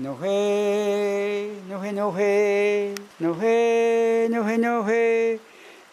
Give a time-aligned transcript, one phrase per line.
[0.00, 5.40] No he, no he, no he, no he, no he, no he.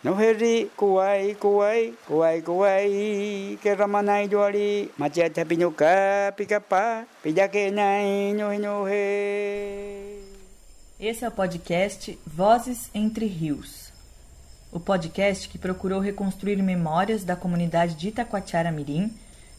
[0.02, 3.60] No he ri, kuai, kuai, kuai, kuai.
[3.62, 8.88] Que ramanai duari, machata pinuka, pica-pá, pidake nai, no no.
[10.98, 13.92] Esse é o podcast Vozes Entre Rios.
[14.72, 19.12] O podcast que procurou reconstruir memórias da comunidade de Itacoatiara Mirim,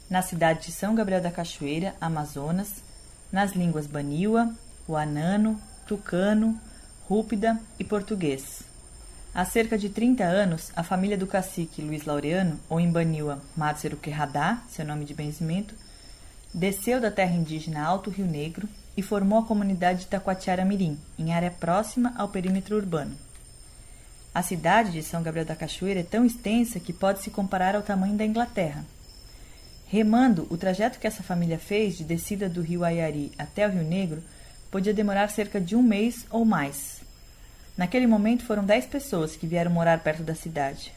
[0.09, 2.88] na cidade de São Gabriel da Cachoeira, Amazonas,
[3.30, 4.54] nas línguas Baniwa,
[4.88, 6.59] Wanano, Tucano,
[7.09, 8.62] Rúpida e Português.
[9.34, 13.96] Há cerca de 30 anos, a família do cacique Luiz Laureano, ou em Baniwa Matsero
[13.96, 15.74] Querradá, seu nome de benzimento,
[16.52, 21.33] desceu da terra indígena Alto Rio Negro e formou a comunidade de Taquatiara Mirim, em
[21.33, 23.16] área próxima ao perímetro urbano.
[24.34, 27.83] A cidade de São Gabriel da Cachoeira é tão extensa que pode se comparar ao
[27.83, 28.84] tamanho da Inglaterra.
[29.91, 33.83] Remando, o trajeto que essa família fez de descida do rio Ayari até o Rio
[33.83, 34.23] Negro
[34.70, 37.01] podia demorar cerca de um mês ou mais.
[37.75, 40.92] Naquele momento foram dez pessoas que vieram morar perto da cidade.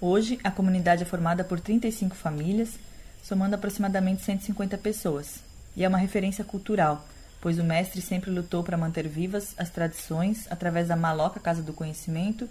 [0.00, 2.70] Hoje, a comunidade é formada por 35 famílias,
[3.22, 5.38] somando aproximadamente 150 pessoas,
[5.76, 7.06] e é uma referência cultural,
[7.40, 11.72] pois o mestre sempre lutou para manter vivas as tradições através da Maloca Casa do
[11.72, 12.48] Conhecimento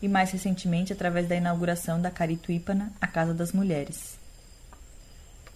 [0.00, 4.24] e, mais recentemente, através da inauguração da Carituípana, a Casa das Mulheres.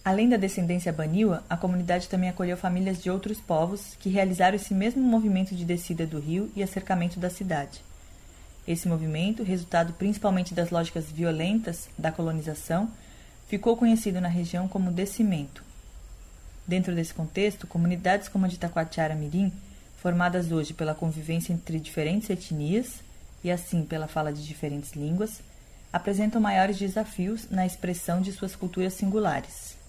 [0.03, 4.73] Além da descendência baniwa, a comunidade também acolheu famílias de outros povos que realizaram esse
[4.73, 7.83] mesmo movimento de descida do rio e acercamento da cidade.
[8.67, 12.89] Esse movimento, resultado principalmente das lógicas violentas da colonização,
[13.47, 15.63] ficou conhecido na região como descimento.
[16.65, 19.53] Dentro desse contexto, comunidades como a de Taquatiara Mirim,
[19.97, 23.03] formadas hoje pela convivência entre diferentes etnias
[23.43, 25.41] e assim pela fala de diferentes línguas,
[25.93, 29.80] apresentam maiores desafios na expressão de suas culturas singulares.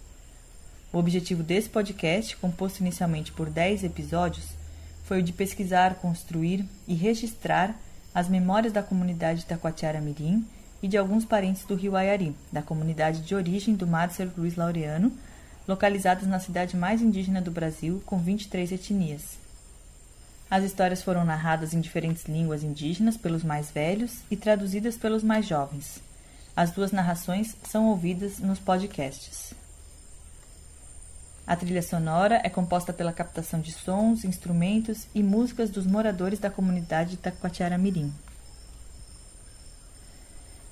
[0.92, 4.44] O objetivo desse podcast, composto inicialmente por 10 episódios,
[5.04, 7.74] foi o de pesquisar, construir e registrar
[8.14, 10.44] as memórias da comunidade Taquatiara Mirim
[10.82, 15.10] e de alguns parentes do Rio Ayari, da comunidade de origem do Márcio Luiz Laureano,
[15.66, 19.38] localizados na cidade mais indígena do Brasil, com 23 etnias.
[20.50, 25.46] As histórias foram narradas em diferentes línguas indígenas pelos mais velhos e traduzidas pelos mais
[25.46, 26.02] jovens.
[26.54, 29.61] As duas narrações são ouvidas nos podcasts.
[31.46, 36.48] A trilha sonora é composta pela captação de sons, instrumentos e músicas dos moradores da
[36.48, 38.12] comunidade de Taquatiara Mirim.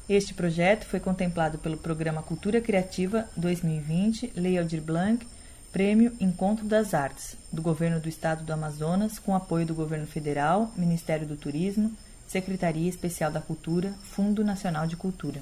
[0.09, 5.27] Este projeto foi contemplado pelo Programa Cultura Criativa 2020 Lei Aldir Blanc,
[5.73, 10.73] Prêmio Encontro das Artes, do Governo do Estado do Amazonas, com apoio do Governo Federal,
[10.77, 15.41] Ministério do Turismo, Secretaria Especial da Cultura, Fundo Nacional de Cultura.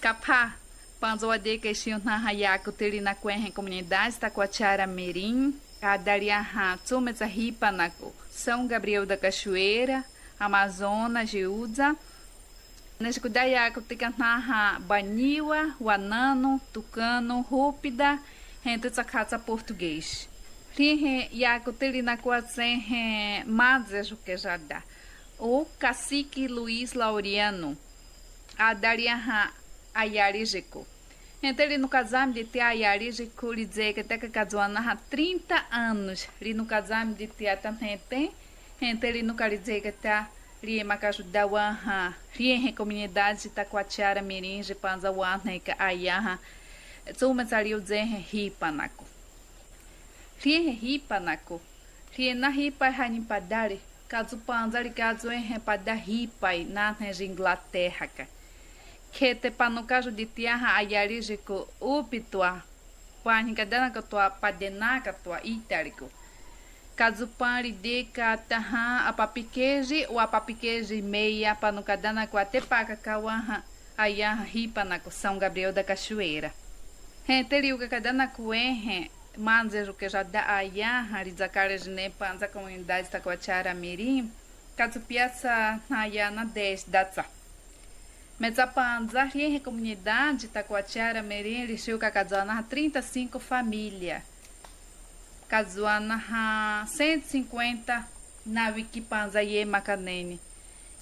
[0.00, 0.56] Capá
[1.04, 8.10] Panzoade que xinho na hayaku tiri na kwenhe comunidade Taquatiara Mirim, a Dariaha Tsumeza Ripanaco,
[8.32, 10.02] São Gabriel da Cachoeira,
[10.40, 11.94] Amazonas, Giúza,
[12.98, 18.18] Nescudayaku Ticantaha Baniwa, Wanano, Tucano, Rúpida,
[18.64, 20.26] Rente Tsakatsa Português.
[20.74, 24.82] Rihe Yaku tiri na Quazenhe Mazejo que já dá.
[25.38, 27.76] O cacique Luiz Laureano,
[28.56, 29.52] a Dariaha
[31.46, 32.68] Então, no casame de tia
[33.66, 39.22] dizer que até que cazuana há 30 anos, ali no casame de tia então ele
[39.22, 40.30] no que tá
[40.62, 46.38] ali macaxu da waha, ali em comunidade de Taquatiara Mirim, de Panza Wana, que ayaha,
[47.12, 49.04] Tsuma saliu dizer ripanaco.
[50.42, 51.60] Rie ripanaco,
[52.16, 58.08] rie na ripa hanipadari, caso panza ali caso em pada ripa na Inglaterra,
[59.14, 62.62] cara que te panucajo de tiaha ayarijiko upitua
[63.22, 66.10] panika dana katua padena katua itariko
[66.96, 73.62] kazupari de kataha apapiqueji ou apapiqueji meia panucadana com até paca kawaha
[73.96, 76.52] ayaha ripa na São Gabriel da Cachoeira.
[77.26, 84.30] Renteriu que cadana cuenhe manzejo que já da ayaha rizacara de nepanza comunidade taquachara mirim
[84.76, 87.33] kazupiaça na ayana 10 datsa.
[88.38, 94.22] Metzapanza, a comunidade Taquatiara, Merim, Lixil, Cacazuana, 35 famílias.
[95.48, 98.08] Cazuana, 150
[98.44, 100.40] na Wikipanza e Macanene.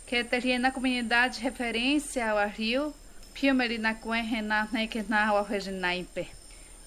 [0.06, 2.94] Que teria na comunidade referência ao rio,
[3.32, 6.28] Piumeri na Cuen, Renata, Nequena, ao Reginaipe.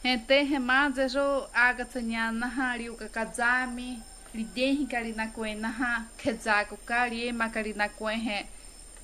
[0.03, 3.99] Ente remaze jo agatsanyana hariu kakazami,
[4.31, 8.45] lidem karina Cuen, na Kezaku, Kari, Macarina Cuen,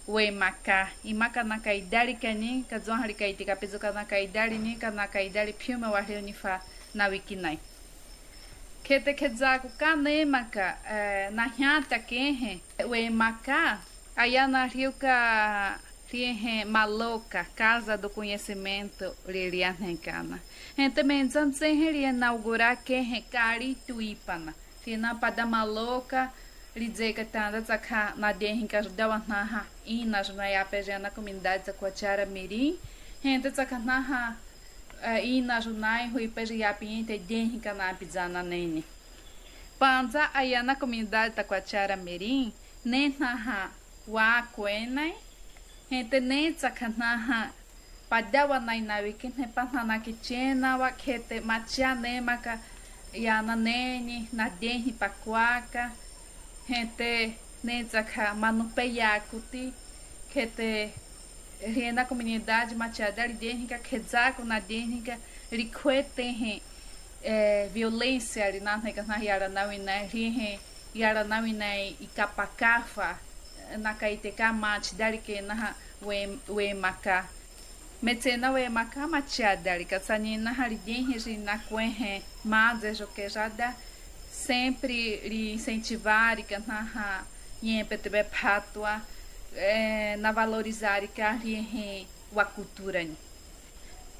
[0.08, 4.58] maka i maka na kaidari kani ka zon hari kai tika pezo ka na kaidari
[4.58, 6.62] ni ka na kaidari piuma wa reu ni fa
[6.94, 7.60] na wiki nai.
[8.84, 10.78] Kete kezaku ka nemaka
[11.32, 12.60] na hiata kehe
[12.90, 13.80] we maka
[14.16, 15.80] ayana riuka
[16.12, 20.40] riehe maloca casa do conhecimento lirianencana
[20.96, 26.32] também zanzen ria inaugurar kehe kari tuipana tina pada maloca
[26.74, 30.24] Tanda tsaka na denhinka dawa naha ina
[31.00, 32.78] na comunidade da Coachara Mirim
[33.22, 34.38] renta tsaka naha
[35.22, 38.84] ina junai hui peja ya pinta denhinka na pizana nene
[39.78, 42.54] Panza aí na comunidade da Coachara Mirim
[42.86, 43.70] nem naha
[44.08, 45.14] wa kuenai
[45.90, 47.52] gente nem tsaka naha
[48.10, 52.60] padawa nai na wikin he panana kichena wa kete machia nemaka
[53.14, 55.92] ya na nene na denhi pakuaka
[56.68, 59.74] gente nenzaka manupeyakuti
[60.34, 60.94] kete
[61.94, 65.18] na comunidade matiada lidênica quezaco na dênica
[65.52, 66.62] riquete
[67.24, 70.60] é, violência ali na nega na yara na wina rihe
[70.96, 73.20] yara na wina e capacafa
[73.78, 75.76] na caiteca mate dali que na
[76.80, 77.26] maca
[78.02, 83.76] metena we maca matiada ali kasani na haridência na quenhe mas é que já dá
[84.46, 85.22] sempre
[85.54, 87.26] incentivar e cantar
[87.88, 89.02] PTB patua
[90.20, 93.06] na valorizar que a cultura.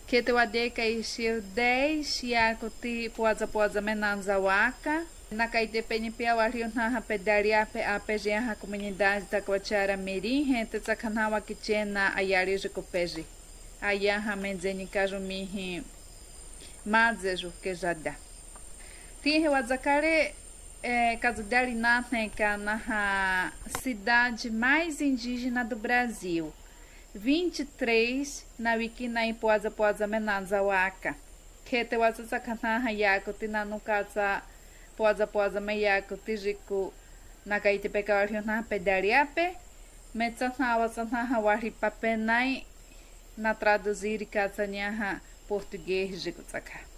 [0.06, 6.28] Que te ade que isir 10 ya kuti poza poza menanza waka na caite PNP
[6.28, 12.14] ao rio na pedaria a PG a comunidade da Coachara Mirim gente tsakanawa que tena
[12.14, 13.26] ayari jikopeji
[13.82, 15.82] aya ha menzeni kajumi
[16.86, 18.16] mazejo que já dá
[19.22, 20.34] Tinha o Azacare
[20.82, 22.04] é, caso dele na
[23.80, 26.52] cidade mais indígena do Brasil.
[27.14, 31.16] 23 na wiki na ipoza poza menanza waka.
[31.66, 34.42] Que te waza sakana yako tina no casa
[34.98, 36.92] poza poza me yako tijiku
[37.46, 39.56] na kaite pekawario na pedariape.
[40.16, 41.08] Metsa na waza
[43.38, 46.91] na traduzir casa nyaha português de kutsaka.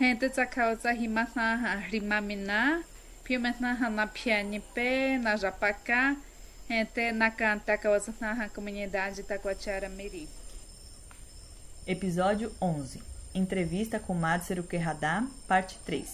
[0.00, 2.82] Gente tsakauza himasna rimamina,
[3.22, 6.16] piumetna na pianipe, na japacá,
[6.66, 10.26] gente na canta causa na comunidade Taquatiara Miri.
[11.86, 13.02] Episódio 11.
[13.34, 16.08] Entrevista com Madsero Querradá, parte 3.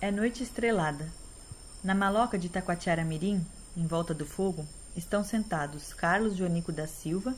[0.00, 1.08] É noite estrelada.
[1.84, 3.46] Na maloca de Taquatiara Mirim,
[3.76, 4.66] em volta do fogo,
[4.96, 7.36] estão sentados Carlos Joanico da Silva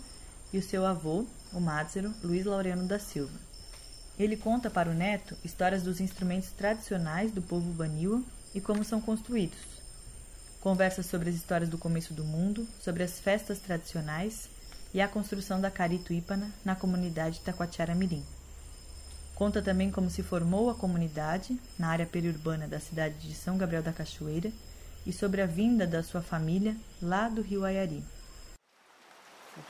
[0.50, 3.51] e o seu avô, o Mádzero Luiz Laureano da Silva.
[4.22, 8.22] Ele conta para o neto histórias dos instrumentos tradicionais do povo Baniwa
[8.54, 9.58] e como são construídos.
[10.60, 14.48] Conversa sobre as histórias do começo do mundo, sobre as festas tradicionais
[14.94, 18.24] e a construção da Carito Ípana na comunidade Taquatiara Mirim.
[19.34, 23.82] Conta também como se formou a comunidade na área periurbana da cidade de São Gabriel
[23.82, 24.52] da Cachoeira
[25.04, 28.04] e sobre a vinda da sua família lá do Rio Ayari.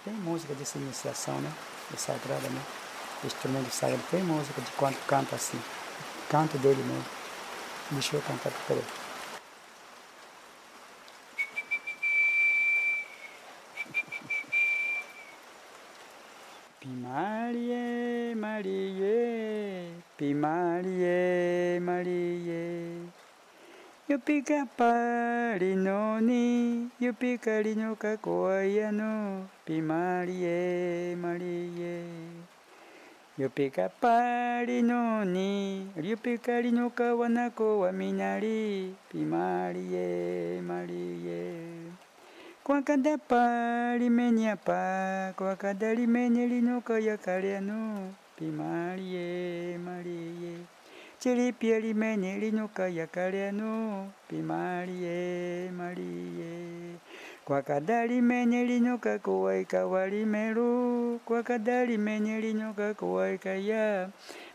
[0.05, 1.51] Tem música dessa iniciação, né?
[1.97, 2.82] Sagrada, né?
[3.27, 5.61] Instrumento sagrado, tem música de quanto canta assim.
[6.29, 7.05] Canto dele mesmo.
[7.91, 8.85] Deixa eu cantar para ele.
[16.81, 23.13] Pimarie, Marie, Pimarie, Marie.
[24.25, 26.13] Pica parinoni,
[27.01, 32.32] eu picarino cacoaiano, Pimarie, Marie.
[33.43, 41.91] ゆぴかパリのに、ゆぴかりのかわなこはみなり、ピマリエ、マリエ。
[42.63, 50.59] こわかだぱりめにゃぱ、こわかだりめにりのかやかれの、ピマリエ、マリエ。
[51.19, 56.03] チリピアリめにりのかやかれの、ピマリエ、マリ
[56.39, 56.92] エ。
[57.45, 64.09] Kwa kada menye linyoka kuwaika walimeru, kwa kada menye linyoka kuwaika ya.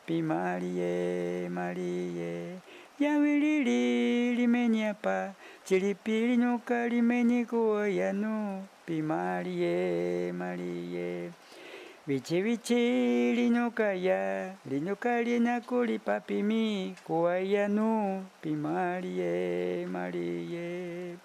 [0.05, 2.55] Pimalie malie.
[2.99, 11.31] Yawilili limenye pa chilipi linyoka limenye kuwayanu pimalie malie.
[12.07, 14.53] Vichi vichi linyoka ya.
[14.65, 21.15] Linyoka linyakulipa pimi kuwayanu pimalie malie.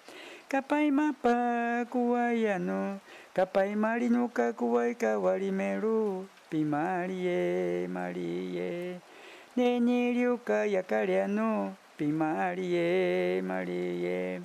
[0.53, 2.99] Marie Kapai mapa kuayano,
[3.33, 9.01] kapai marino ka kuai kawari meru, pimarie marie.
[9.57, 14.41] Neni ryuka yakariano, pimarie marie.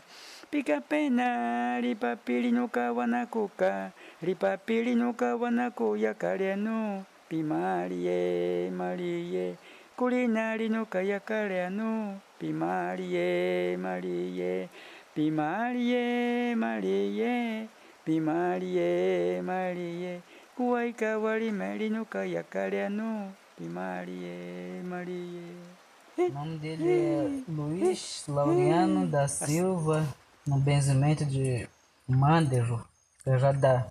[0.50, 9.58] Pika pena ripapiri no kawanakuka, ripapiri no kawanako yakariano, pimarie marie.
[9.98, 14.70] culinari no kayakareanu, pimarie, marie,
[15.18, 17.68] pimarie, marie,
[18.04, 20.22] pimarie, marie,
[20.56, 25.56] kuai kawari meri no kayakareanu, pimarie, marie.
[26.16, 30.06] O nome dele é Luiz Laureano da Silva,
[30.46, 31.68] no benzimento de
[32.06, 32.86] Mandero,
[33.24, 33.90] Ferradá,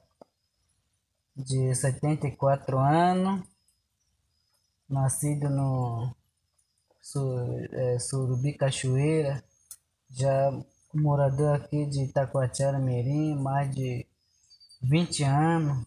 [1.35, 3.41] de 74 anos,
[4.89, 6.15] nascido no
[7.73, 9.43] é, Surubi Cachoeira,
[10.09, 10.53] já
[10.93, 14.07] morador aqui de Itacoatiara Mirim, mais de
[14.81, 15.85] 20 anos.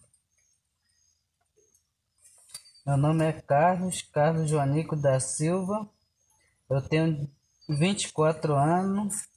[2.85, 5.89] Meu nome é Carlos, Carlos Joanico da Silva.
[6.69, 7.29] Eu tenho
[7.67, 9.27] 24 anos.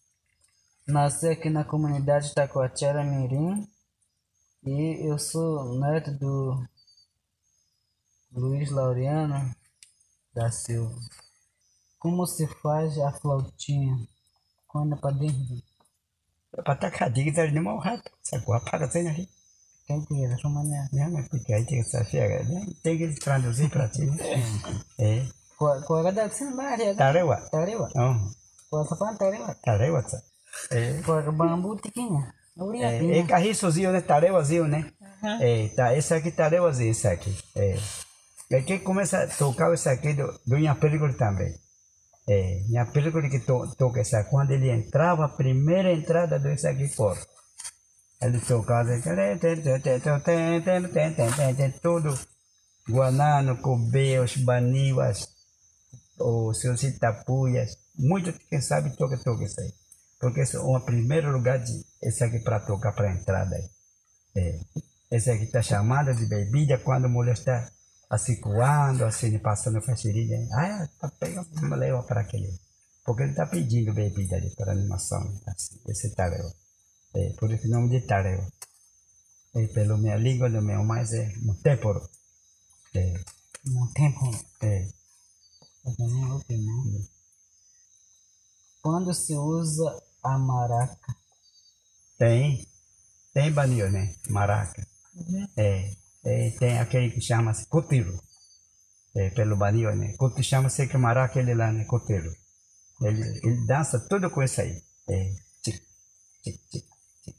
[0.86, 3.66] Nasci aqui na comunidade Itacoatiara Mirim.
[4.64, 6.66] E eu sou neto do
[8.32, 9.54] Luiz Laureano
[10.34, 10.98] da Silva.
[11.98, 13.96] Como se faz a flautinha?
[14.74, 15.62] Quando é para dentro?
[16.64, 19.28] Patakadiga ni mo hat sa kwa para tem aí.
[19.86, 20.88] Quem tem essa maneira?
[20.92, 22.66] Não, mas porque aí tem essa chega, né?
[22.82, 24.02] Tem que traduzir para ti.
[24.98, 25.26] É.
[25.56, 27.36] Kwa kada sin bahari Tarewa.
[27.52, 27.88] Tarewa.
[27.94, 28.16] Oh,
[28.68, 29.54] Kwa sapan tarewa.
[29.62, 30.20] tarewa sa.
[30.72, 31.00] É.
[31.02, 32.34] Kwa bambu tiquinha.
[32.82, 34.00] É, é carriçozinho, né?
[34.00, 34.90] Tarewazinho, né?
[35.40, 37.32] É, tá, esse aqui tarewazinho, esse aqui.
[37.54, 37.78] É.
[38.50, 41.54] E aqui começa a tocar esse aqui do, do minha película também.
[42.26, 46.66] É, minha película que to, toca essa, quando ele entrava, a primeira entrada do esse
[46.66, 47.20] aqui fora.
[48.22, 48.90] Ele tocava
[51.82, 52.18] tudo.
[52.88, 55.28] Guanano, Cobê, os Baniwas,
[56.18, 57.76] os seus Itapuias.
[57.98, 59.72] Muito quem sabe toca, toca isso aí.
[60.20, 63.68] Porque esse é o primeiro lugar de esse aqui para tocar para entrada aí.
[64.36, 64.60] É.
[65.10, 67.70] Esse aqui está chamado de bebida quando a mulher está
[68.10, 70.48] assim coando, assim passando caxirinha.
[70.52, 72.58] Ah, tá pegando, leva para aquele.
[73.04, 76.50] Porque ele está pedindo bebida ali para animação, assim, esse tareu.
[77.14, 78.40] É, por isso o nome de tareu.
[79.54, 82.08] É, pelo minha língua, do meu mais é mutéporo.
[82.94, 83.14] É,
[83.94, 84.30] tempo.
[84.62, 84.88] é.
[85.84, 87.06] Eu também ouvi, né?
[88.82, 91.16] Quando se usa a maraca?
[92.18, 92.66] Tem,
[93.32, 94.14] tem banho, né?
[94.28, 94.86] Maraca.
[95.56, 95.94] É,
[96.24, 98.20] é, tem aquele que chama-se cotiro.
[99.16, 100.14] É, pelo banho, né?
[100.16, 101.84] Coto chama-se que maraca ele lá, né?
[101.84, 102.32] Cotiro.
[103.00, 104.82] Ele, ele dança tudo com isso aí.
[105.08, 105.80] É, tic,
[106.42, 106.84] tic, tic,
[107.22, 107.36] tic,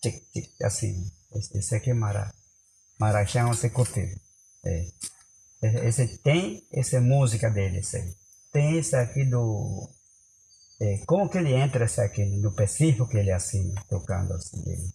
[0.00, 1.10] tic, tic, assim.
[1.34, 2.34] Esse, esse aqui é maraca.
[2.98, 4.18] Maraca chama-se cotiro.
[4.64, 4.86] É.
[5.62, 8.14] Esse esse tem essa música dele, esse aí.
[8.52, 9.88] Tem esse aqui do
[10.80, 14.60] é, como que ele entra esse aqui no Pacífico que ele é assim, tocando assim.
[14.66, 14.92] Ele,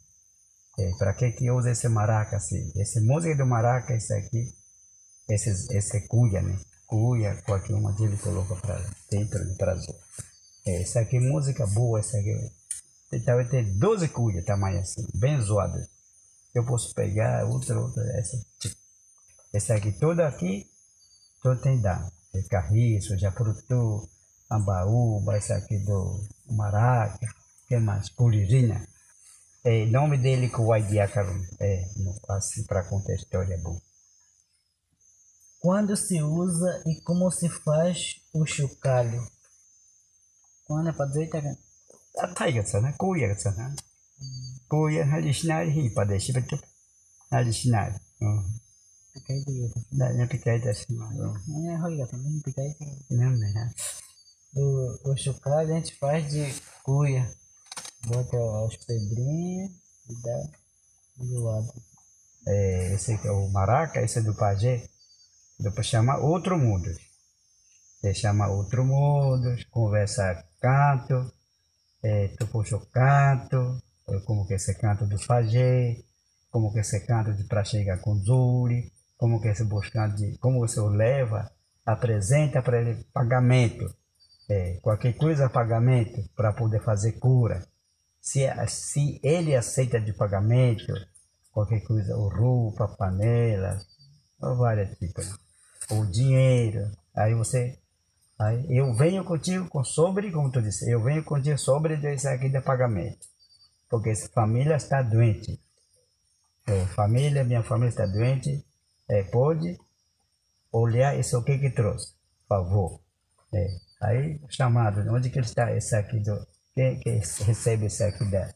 [0.78, 2.72] é, para que que usa esse maraca assim?
[2.76, 4.54] Essa música do maraca, esse aqui,
[5.28, 6.58] esse, esse cuia, né?
[6.86, 8.80] Cuia, qualquer uma dele coloca para
[9.10, 9.96] dentro do Brasil.
[10.66, 12.52] É, essa aqui é música boa, essa aqui.
[13.26, 15.80] Talvez ter 12 cuias, tamanho assim, bem zoado.
[16.54, 18.38] Eu posso pegar outra, outra, essa.
[19.54, 20.70] Esse aqui, todo aqui,
[21.42, 22.12] todo tem dano.
[22.34, 24.08] É carriço, japurutu,
[24.52, 27.28] ambaúba, esse aqui do maraca,
[27.68, 28.10] que mais?
[28.10, 28.88] Puririna.
[29.70, 31.84] É, nome dele que o Diácaro, é,
[32.30, 33.78] assim, para contar a história é bom.
[35.60, 39.22] Quando se usa e como se faz o chocalho?
[40.64, 41.42] Quando é para dizer, tá?
[42.20, 43.76] A taiga sa na, kuya sa na.
[44.70, 46.64] Kuya, halishinari, hipa de shibachup.
[47.30, 48.00] Halishinari.
[49.92, 51.10] Da, na pikay da shima.
[51.14, 51.68] Oh.
[51.68, 53.06] É, olha, também picai dito.
[53.12, 53.74] Não, né?
[54.56, 57.30] O, o chocalho a gente faz de cuia.
[58.06, 59.72] Bota as pedrinhas
[60.10, 60.50] e dá
[61.18, 61.74] do lado.
[62.48, 64.88] É, esse aqui é o maraca, esse é do pajé.
[65.60, 66.90] Depois chama outro mundo.
[68.00, 71.32] Você chama outro mundo, conversa canto,
[72.04, 76.04] é, tu puxa o canto, é, como que esse canto do pajé,
[76.52, 80.60] como que esse canto de para chegar com Zuri, como que esse buscando de, como
[80.60, 81.52] você o leva,
[81.86, 83.94] apresenta para ele pagamento,
[84.50, 87.68] é, qualquer coisa pagamento para poder fazer cura.
[88.22, 90.94] Se, se ele aceita de pagamento,
[91.58, 93.80] qualquer coisa, ou roupa, panela,
[94.40, 95.28] ou vários tipos,
[95.90, 97.80] ou dinheiro, aí você,
[98.38, 102.50] aí eu venho contigo com sobre, como tu disse, eu venho contigo sobre desse aqui
[102.50, 103.26] de pagamento,
[103.90, 105.60] porque essa família está doente,
[106.68, 108.64] é, família, minha família está doente,
[109.10, 109.80] é, pode
[110.72, 112.14] olhar isso o que que trouxe,
[112.48, 113.02] por favor,
[113.54, 113.68] é,
[114.02, 116.46] aí chamado, onde que está esse aqui do,
[116.78, 118.54] quem que recebe esse aqui da,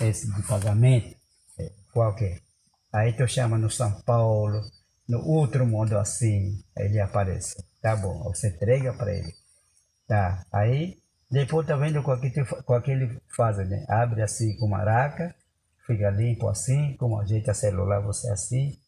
[0.00, 1.14] esse de pagamento,
[1.58, 2.40] é, qual que é?
[2.90, 4.62] Aí tu chama no São Paulo,
[5.06, 7.62] no outro mundo assim, ele aparece.
[7.82, 9.34] Tá bom, você entrega para ele.
[10.06, 10.96] Tá, aí
[11.30, 13.84] depois tá vendo com aquele, com aquele faz, né?
[13.86, 15.34] Abre assim com maraca,
[15.86, 18.78] fica limpo assim, como ajeita celular, você assim,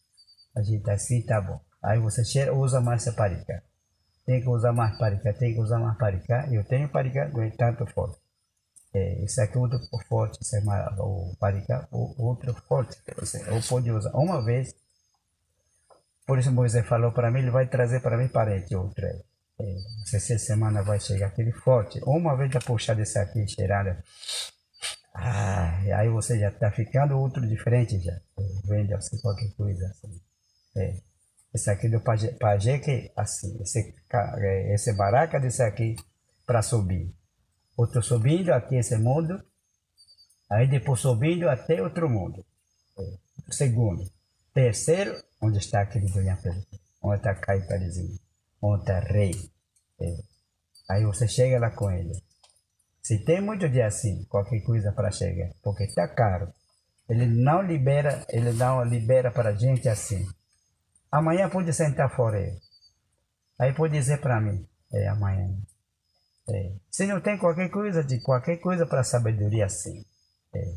[0.56, 1.60] ajeita assim, tá bom.
[1.82, 3.62] Aí você cheira, usa mais essa parica.
[4.24, 6.48] Tem que usar mais parica, tem que usar mais parica.
[6.50, 8.18] Eu tenho parica, é tanto forte.
[8.92, 9.78] É, esse aqui é outro
[10.08, 10.62] forte, esse é
[10.98, 12.96] o parica, o outro forte.
[13.16, 14.74] Você, ou pode usar uma vez.
[16.26, 19.06] Por isso Moisés falou para mim, ele vai trazer para mim parente outro.
[19.06, 19.76] É,
[20.14, 22.00] essa semana vai chegar aquele forte.
[22.04, 24.02] Uma vez já puxar desse aqui, cheirada.
[25.14, 28.18] Ah, aí você já está ficando outro diferente já.
[28.64, 30.20] Vende assim qualquer coisa assim.
[30.76, 31.00] É.
[31.52, 33.94] Esse aqui do pajé que assim, esse,
[34.72, 35.96] esse baraca desse aqui
[36.46, 37.12] para subir.
[37.80, 39.42] Outro subindo aqui esse mundo,
[40.50, 42.44] aí depois subindo até outro mundo.
[42.98, 43.02] É.
[43.50, 44.04] Segundo.
[44.52, 46.18] Terceiro, onde está aquele do
[47.02, 48.18] Onde está Caiparizinho?
[48.60, 49.32] Onde está rei?
[49.98, 50.14] É.
[50.90, 52.22] Aí você chega lá com ele.
[53.02, 56.52] Se tem muito dia assim, qualquer coisa para chegar, porque está caro.
[57.08, 60.28] Ele não libera, ele não libera para gente assim.
[61.10, 62.60] Amanhã pode sentar fora aí.
[63.58, 65.48] Aí pode dizer para mim, é amanhã.
[66.50, 66.72] É.
[66.90, 70.04] Se não tem qualquer coisa, de qualquer coisa para sabedoria assim.
[70.54, 70.74] É.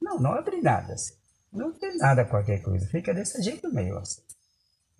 [0.00, 1.14] Não, não abre nada assim.
[1.52, 2.86] Não tem nada qualquer coisa.
[2.86, 4.22] Fica desse jeito meio assim.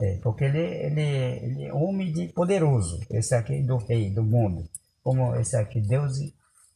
[0.00, 3.00] É, porque ele, ele, ele é homem de poderoso.
[3.10, 4.68] Esse aqui do rei do mundo.
[5.02, 6.18] Como esse aqui, Deus.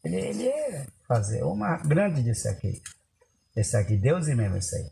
[0.04, 2.82] Ele, ele é fazer uma grande disso aqui.
[3.56, 4.90] Esse aqui, Deus mesmo, esse aí.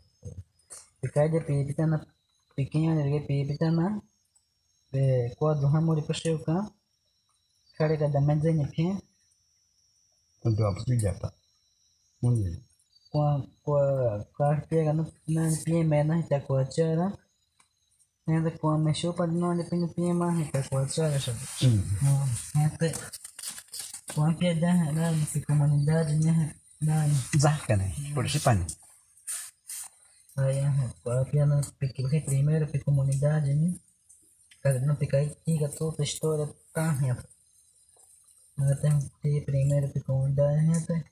[1.01, 2.05] Ficar de na
[2.55, 4.01] pequena energia pipitana
[4.91, 6.71] be kwa duha muri pashuka
[7.81, 8.93] kare ka damen zenya pia
[10.45, 11.29] Untuk apa tu japa?
[12.21, 12.61] Mungkin.
[13.09, 13.83] kwa kwa
[14.37, 15.03] kwa pia na
[15.65, 17.17] pia me na hita kwa chara
[18.27, 21.33] Nenda kwa me shupa no ni pia pia ma hita kwa chara sha
[22.53, 22.87] Nenda
[24.13, 27.91] kwa pia dah na ni comunidade né na Zahkan eh.
[28.13, 28.65] Por siapa ni?
[30.37, 33.75] Aí, a piano porque primeiro para comunidade, né?
[34.63, 36.97] Cada não fica aí, fica toda a história tá,
[38.57, 38.65] né?
[38.65, 41.03] Mas tem que primeiro para comunidade, né?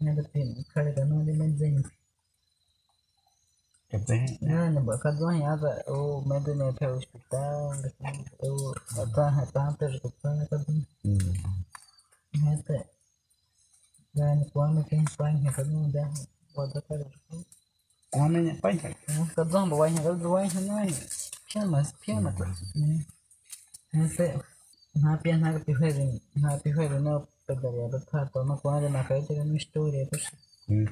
[0.00, 1.82] Nada pin, cara da não de menzinho.
[3.88, 5.88] Kata Nah, nih bakal doang ya, Pak.
[5.88, 7.72] Oh, medo nih ke hospital,
[8.44, 10.60] oh, apa, apa, terus ke sana kan?
[11.06, 11.32] Hmm.
[12.42, 12.78] Nada.
[14.12, 16.08] Dan kuami kan panjang kan udah
[16.52, 17.00] wadah kan.
[18.16, 18.80] Homem é pai.
[19.36, 20.48] Kadang bawa yang kalau bawa
[21.56, 21.86] yang lain.
[22.00, 22.60] Pian mas, pian mas.
[23.92, 24.26] Nanti
[24.96, 29.56] napi yang nak piharin, napi piharin na pedari ada kata, na kuami na kaya dengan
[29.56, 30.26] história terus.
[30.68, 30.88] Hmm.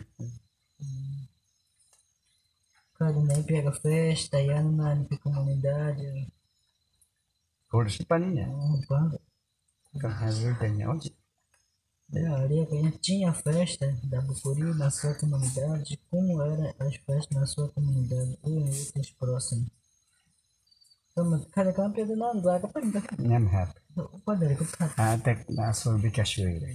[2.95, 6.31] Cada nem pega festa, e ano na comunidade.
[7.69, 8.07] Por ya?
[8.89, 9.19] Banda.
[9.99, 11.15] Kahazul tanya onde?
[12.13, 17.69] É, ali tinha festa da Bucuri na sua comunidade, como eram as festas na sua
[17.71, 19.69] comunidade, e outros próximos.
[21.17, 22.89] Então, cada campo é do nome, lá que pode
[23.21, 23.73] Nyam hap.
[24.25, 24.93] pode recuperar.
[24.99, 26.67] Até na sua bicachoeira.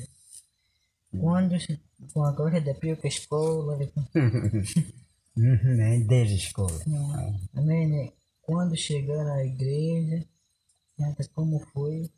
[1.12, 1.56] Quando,
[2.14, 3.78] com a corrida da pio que escola,
[5.36, 6.80] Nem desde escola.
[7.54, 8.14] também, né?
[8.44, 10.26] Quando chegaram à igreja,
[11.36, 12.10] como foi,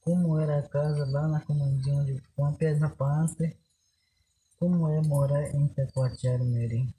[0.00, 3.56] como era a casa lá na comunidade onde com a Pedra Panther,
[4.58, 6.92] como é morar em Taquatiara Mirim,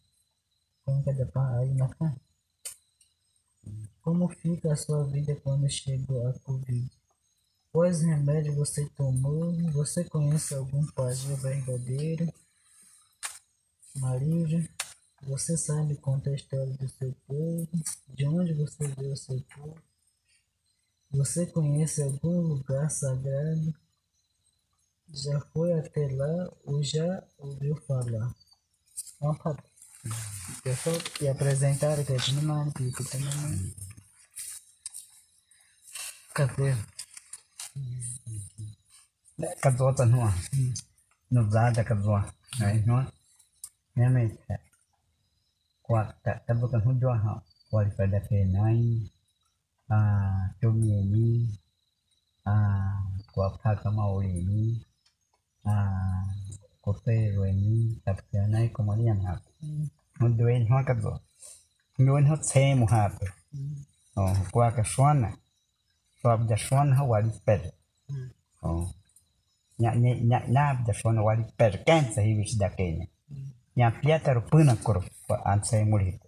[0.86, 2.16] como é da Pan- aí na casa.
[4.02, 6.92] Como fica a sua vida quando chegou a Covid?
[7.72, 9.54] Quais remédios você tomou?
[9.72, 12.32] Você conhece algum pajé verdadeiro?
[13.96, 14.70] Maria,
[15.22, 17.68] você sabe contar a história do seu povo?
[18.10, 19.78] De onde você veio o seu povo?
[21.12, 23.74] Você conhece algum lugar sagrado?
[25.10, 28.36] Já foi até lá ou já ouviu falar?
[29.22, 29.38] Vamos
[30.72, 33.76] só te apresentar que a não é pico também.
[36.34, 36.74] Cadê?
[39.62, 40.34] Kadua tanua.
[41.30, 42.34] Nubzada kadua.
[42.62, 43.06] Aí não.
[43.94, 44.40] Minha mãe.
[45.82, 46.40] Quarta.
[46.48, 47.44] Kadua kan hujua ha.
[47.72, 49.12] Wali pada penai.
[49.90, 51.60] Ah, tumi ni.
[52.46, 54.86] Ah, kwa paka mauli ni.
[55.66, 56.24] Ah,
[56.82, 58.00] kote ni.
[58.06, 59.44] Tapi nai komani yang hap.
[60.20, 61.20] doeni hoa cắt rồi
[61.98, 62.94] doeni hoa xe một mm.
[62.94, 63.30] hạt oh,
[64.14, 65.34] ờ qua cả xoan này
[66.24, 67.60] soab ja xoan hoa wali per
[68.60, 68.80] ờ mm.
[68.82, 68.88] oh.
[69.78, 73.06] nhạc nhạc nhạc nab ja xoan wali per ken sa hivi sida kenya.
[73.30, 73.38] Mm.
[73.76, 75.02] Nhạc piata rupuna kuru
[75.44, 76.28] an xe muli hito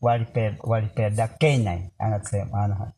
[0.00, 1.72] wali per wali per da kenya.
[1.98, 2.94] Anat xe anat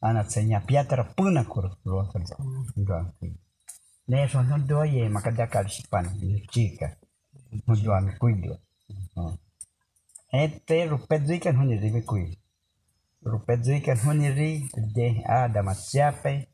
[0.00, 2.36] anat xe nhạc piata rupuna kuru lo sa
[2.76, 3.12] lo
[4.08, 6.06] Neso non doye makadakal sipan
[6.50, 6.88] chica.
[7.66, 8.58] Non doan kuido.
[9.14, 9.38] Cuido
[10.32, 12.38] ete rupet zikan honi ribe kui.
[13.24, 16.48] Rupet zikan honi ri de ada masiape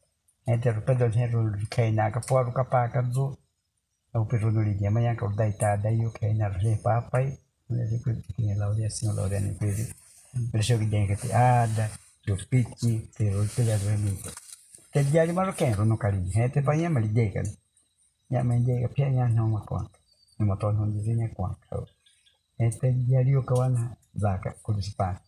[0.47, 1.41] ete rupet do heru
[1.71, 3.37] kai na ka por ka pa ka zu
[4.15, 7.39] au peru no lidia maya ka dai ta dai yo kai na re pa pai
[7.69, 9.85] ne ri ku ni laudia sino laudia ni pedi
[10.53, 11.89] Perciò che tiene che ada
[12.25, 14.21] yo pichi pero te ya remi
[14.91, 17.47] te maro ken no kali he te pa ya mali de kan
[18.29, 19.65] ya me de ka pia ya no ma
[22.59, 23.55] kwa ni mo to no di ni kwa ka he te ya ri o ka
[23.55, 25.21] wana zaka ku di spa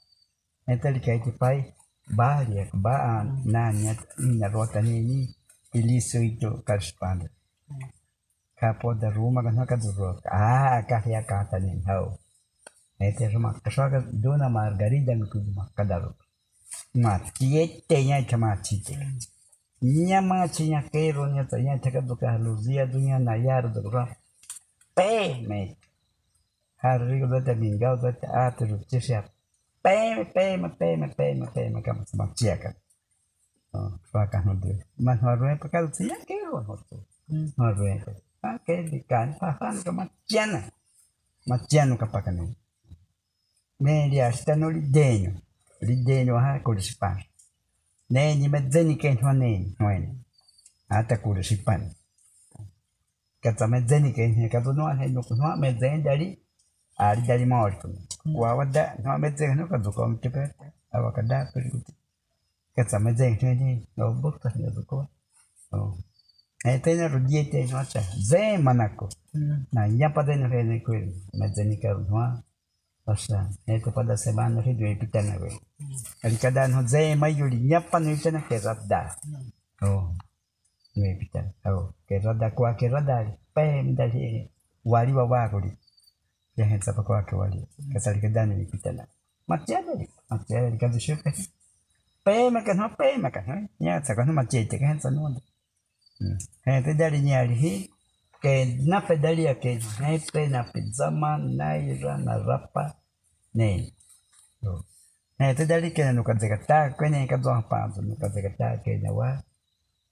[0.66, 1.74] he te li kai te pai
[2.16, 5.36] ba ya ba na nya na rota ni ni
[5.72, 7.26] iliso ito ka spanda
[8.58, 12.18] ka po da ruma ka na ka zuro ah ka ya ka ta ni hau
[12.98, 15.68] he te ruma ka sa ka dona margarida no ku ma
[16.94, 18.98] matiete nya chama chite
[19.82, 24.16] nya ma chinya kero nya ta nya taka duka luzia dunya na yar do ra
[24.94, 25.76] pe me
[26.82, 29.20] har rigo da ta minga da ta atru tisha
[29.82, 29.96] pe
[30.34, 32.70] pe me pe me pe me pe me kam sama chiaka
[33.74, 34.72] oh fa ka no de
[35.04, 36.96] man ho re pa ka tia kero ho to
[37.58, 37.92] ho re
[38.40, 40.60] pa ke di kan pa fa ka ma chiana
[41.48, 42.44] ma chiano ka pa ka no
[43.84, 45.32] me dia sta no li denyo
[45.86, 47.16] lideni waha kulisipan
[48.10, 50.08] neni medzeni ken hwaneni hwene
[50.88, 51.92] hata kulisipan
[53.40, 56.28] kata medzeni ken he kata no he no no medzeni dari ari dari maori tu
[56.28, 56.49] kwa wada no
[57.06, 58.00] ആടിച്ചാലി മോളിക്കുന്നു
[58.42, 60.44] വാവദ്ദ നോമെത്തേനു കതുക്കോ മിട്ടിപ്പേ
[60.96, 61.92] അവക്കഡ പിടിക്കുത്തി
[62.76, 65.00] കസമജേനെ നോബുക്ത കതുക്കോ
[65.76, 65.80] ഓ
[66.72, 67.98] ഏതേന റുജിയത്തെ നോച്ച
[68.30, 69.06] ജേ മനക്കു
[69.74, 71.10] na nyapa tena vene kweli
[71.40, 72.24] mazanika mwa
[73.06, 75.60] sasa niko pada semana hiyo ipita na wewe
[76.22, 79.00] alikada no zee mayuli nyapa no tena keza da.
[79.82, 80.02] Oh
[80.96, 81.40] ni ipita.
[81.70, 83.16] Oh keza da kwa keza da
[83.54, 84.50] pe mdali
[84.84, 85.70] wali wa wakuli.
[86.60, 87.64] Yan sa pa kwa wali.
[87.96, 89.04] Kasi alikadaan yung ipitan na.
[89.48, 91.32] Matyada rin, matyada rin, kasi syupe.
[92.20, 93.56] Pa makan ho, pa makan ho.
[93.80, 95.40] Yan, sa kano matyete ka, sa nuwan.
[96.60, 97.88] Kaya ito dali niya rin,
[98.40, 102.96] ke na pedalia ke nepe na pizama na ira na rapa
[103.52, 103.92] ne
[104.64, 104.80] no
[105.38, 108.80] ne te dali ke no ka zekata ke ne ka zo pa no ka zekata
[108.80, 109.36] ke na wa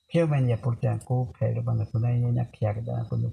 [0.09, 3.33] pio men ya porta ko pero bana ko na na pia ka da ko no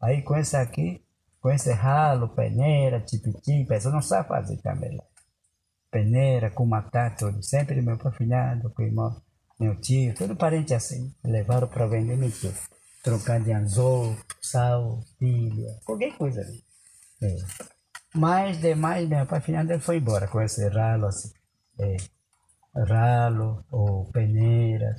[0.00, 1.04] Aí com esse aqui,
[1.40, 5.04] com esse ralo, peneira, tipiti, pessoa não sabe fazer também lá.
[5.90, 7.42] Peneira, cumatá, tudo.
[7.42, 9.20] Sempre meu pai filhado, com irmão,
[9.58, 11.14] meu tio, todo parente assim.
[11.24, 12.58] Levaram para vender no tudo.
[13.02, 16.62] Trocar de anzol, sal, pilha, qualquer coisa ali.
[17.22, 17.36] É.
[18.14, 21.32] Mas demais, meu pai filhado ele foi embora com esse ralo assim.
[21.78, 21.96] É.
[22.74, 24.94] Ralo, ou peneira,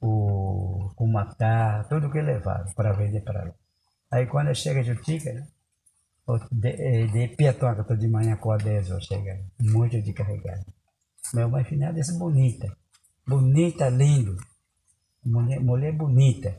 [0.00, 3.54] o cumatá, tudo que levaram para vender para lá.
[4.10, 5.46] Aí quando chega a Jutica, né?
[6.50, 10.64] de, eh, de Piatoca, de manhã com a 10 horas chega, muito de carregado.
[11.32, 12.74] Meu mãe final desse bonita,
[13.26, 14.36] bonita, lindo,
[15.24, 16.54] mulher, mulher bonita,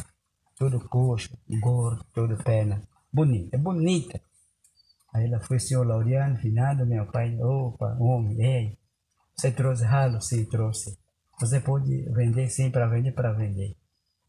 [0.58, 2.82] tudo coxo, gordo, tudo pena,
[3.12, 4.22] bonita, bonita.
[5.14, 8.78] Aí ela foi senhor Laureano, finado, meu pai, opa, homem, ei,
[9.36, 10.22] você trouxe ralo?
[10.22, 10.98] Sim, trouxe.
[11.40, 13.76] Você pode vender, sim, para vender, para vender.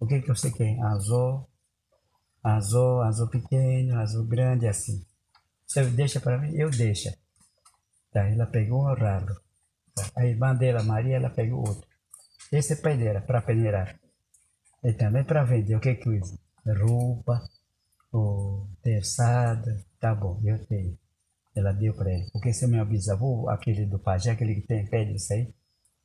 [0.00, 0.78] O que que você quer?
[0.80, 1.48] Azul,
[2.42, 5.06] azul, azul pequeno, azul grande, assim.
[5.66, 6.54] Você deixa para mim?
[6.54, 7.08] Eu deixo.
[8.12, 9.40] Tá, ela pegou um ralo.
[10.16, 11.88] A irmã dela, Maria, ela pegou outro.
[12.50, 13.98] Esse é peneira, para peneirar.
[14.82, 15.76] E também para vender.
[15.76, 16.38] O que que usa?
[16.80, 17.42] Roupa,
[18.12, 19.84] ou terçada.
[20.00, 20.98] Tá bom, eu tenho.
[21.56, 22.28] Ela deu para ele.
[22.32, 25.52] Porque esse é meu bisavô, aquele do pajé, aquele que tem pé disso aí.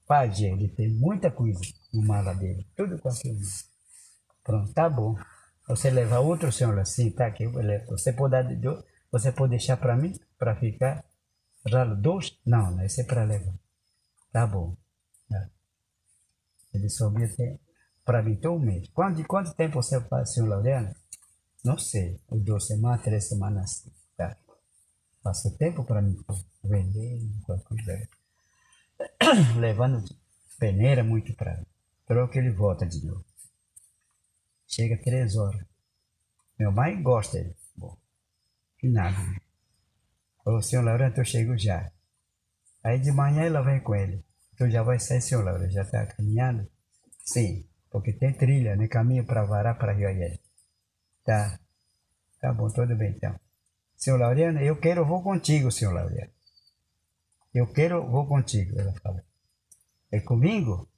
[0.08, 1.60] Pajé, ele tem muita coisa
[1.94, 2.66] no mala dele.
[2.76, 3.38] Tudo com aquilo.
[4.44, 5.16] Pronto, tá bom.
[5.68, 7.46] Você leva outro, senhor, assim, tá aqui.
[7.88, 8.36] Você pode
[9.12, 11.04] você pode deixar para mim, para ficar
[11.70, 12.38] ralo dois?
[12.46, 13.54] Não, não, esse é para levar.
[14.32, 14.76] Tá bom.
[15.30, 15.50] Tá.
[16.74, 17.60] Ele soube até
[18.06, 18.90] para mim um mês.
[18.90, 20.96] Quanto, quanto tempo você faz, senhor Laureano?
[21.64, 23.86] Não sei, duas semanas, três semanas.
[25.24, 26.18] Passa tempo para mim
[26.64, 28.10] vender, qualquer coisa.
[29.60, 30.04] Levando
[30.60, 31.64] peneira muito para
[32.06, 33.24] troca ele volta de novo.
[34.68, 35.66] Chega três horas.
[36.60, 37.56] Meu pai gosta dele.
[37.76, 37.98] Bom,
[38.78, 39.18] que nada.
[40.46, 41.92] Ô, senhor Laurento, eu chego já.
[42.84, 44.24] Aí de manhã ela vem com ele.
[44.58, 45.72] Tu já vai sair, senhor Laurento?
[45.72, 46.70] Já está caminhando?
[47.24, 48.88] Sim, porque tem trilha, né?
[48.88, 50.38] Caminho para Vará, para Rio Aiel.
[51.24, 51.60] Tá.
[52.40, 53.40] Tá bom, tudo bem então.
[54.02, 56.32] Senhor Laureano, eu quero, vou contigo, senhor Laureano.
[57.54, 59.24] Eu quero, vou contigo, ela fala.
[60.12, 60.90] É comigo?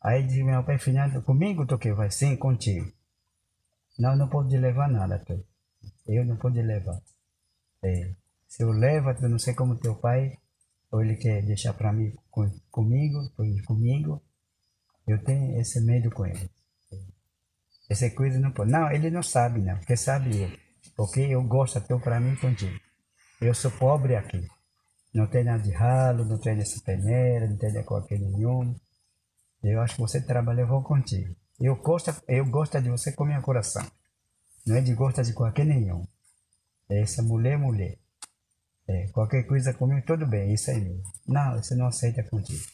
[0.00, 2.08] Aí diz meu pai, filhado, comigo tu que vai?
[2.08, 2.92] Sim, contigo.
[3.98, 5.44] Não, não pode levar nada, tu.
[6.06, 7.02] Eu não pode levar.
[7.82, 8.14] É,
[8.46, 10.38] se eu levo, eu não sei como teu pai,
[10.92, 13.28] ou ele quer deixar para mim com, comigo,
[13.66, 14.22] comigo,
[15.04, 16.48] eu tenho esse medo com ele.
[17.88, 18.70] Essa coisa não pode.
[18.70, 20.69] Não, ele não sabe, não, porque sabe ele.
[21.00, 22.78] Porque eu gosto até para mim contigo.
[23.40, 24.46] Eu sou pobre aqui.
[25.14, 28.78] Não tenho nada de ralo, não tenho essa peneira, não tenho qualquer nenhum.
[29.64, 31.34] Eu acho que você trabalha, eu vou contigo.
[31.58, 33.82] Eu gosto, eu gosto de você com meu coração.
[34.66, 36.06] Não é de gosto de qualquer nenhum.
[36.90, 37.96] É essa mulher, mulher.
[38.86, 41.02] É, qualquer coisa comigo, tudo bem, isso aí mesmo.
[41.26, 42.66] Não, você não aceita contigo.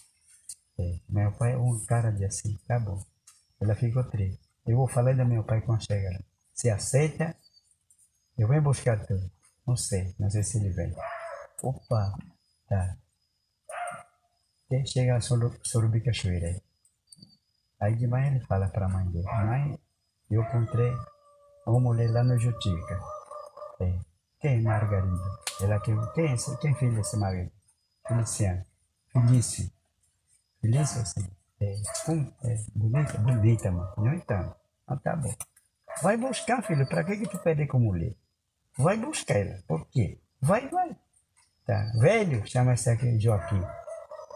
[0.80, 3.00] É, meu pai é um cara de assim, tá bom.
[3.60, 4.40] Ela ficou triste.
[4.66, 6.20] Eu vou falar do meu pai quando chegar.
[6.52, 7.36] Se aceita,
[8.38, 9.30] eu venho buscar tudo.
[9.66, 10.94] Não sei, não sei se ele vem.
[11.62, 12.14] Opa,
[12.68, 12.96] tá.
[14.66, 16.60] Até chega Sorubi Cachoeira
[17.80, 17.94] aí.
[17.94, 19.78] De manhã ele fala para a mãe dele, mãe,
[20.30, 20.92] eu encontrei
[21.66, 23.00] uma mulher lá no Jutica.
[23.80, 23.98] É.
[24.40, 25.40] Quem é Margarida?
[25.60, 27.52] Ela que quem é quem filha essa Margarida?
[28.06, 28.64] Feliciano.
[29.12, 29.70] Felício.
[30.60, 31.30] Felício assim.
[31.60, 31.74] É,
[32.08, 33.92] um, é bonita, bonita, mano.
[33.96, 34.54] Não então.
[34.86, 35.34] Ah, tá bom.
[36.02, 36.86] Vai buscar, filho.
[36.86, 38.14] Para que que tu pede com mulher?
[38.78, 39.58] Vai buscar ela.
[39.66, 40.18] Por quê?
[40.40, 40.96] Vai, vai.
[41.66, 41.92] Tá.
[42.00, 43.62] Velho, chama esse aqui Joaquim.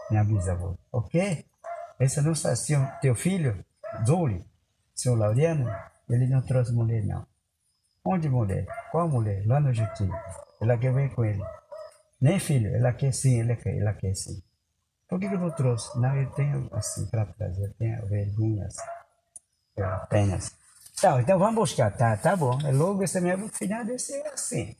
[0.09, 0.75] Minha bisavó.
[0.91, 1.45] Ok?
[1.99, 3.63] Esse não assim, teu filho,
[4.05, 4.43] Zuli,
[4.95, 5.71] seu Laureano,
[6.09, 7.25] ele não trouxe mulher, não.
[8.03, 8.65] Onde mulher?
[8.91, 9.45] Qual mulher?
[9.45, 10.09] Lá no Juti.
[10.59, 11.43] Ela quer vir com ele.
[12.19, 14.41] Nem filho, ela quer sim, ela quer, ela quer sim.
[15.07, 15.99] Por que, que eu não trouxe?
[15.99, 18.81] Não, eu tenho assim para trazer, eu tenho vergonha assim.
[19.77, 20.55] Apenas.
[20.99, 22.57] Tá, então vamos buscar, tá, tá bom.
[22.65, 24.75] É logo esse mesmo final desse é assim.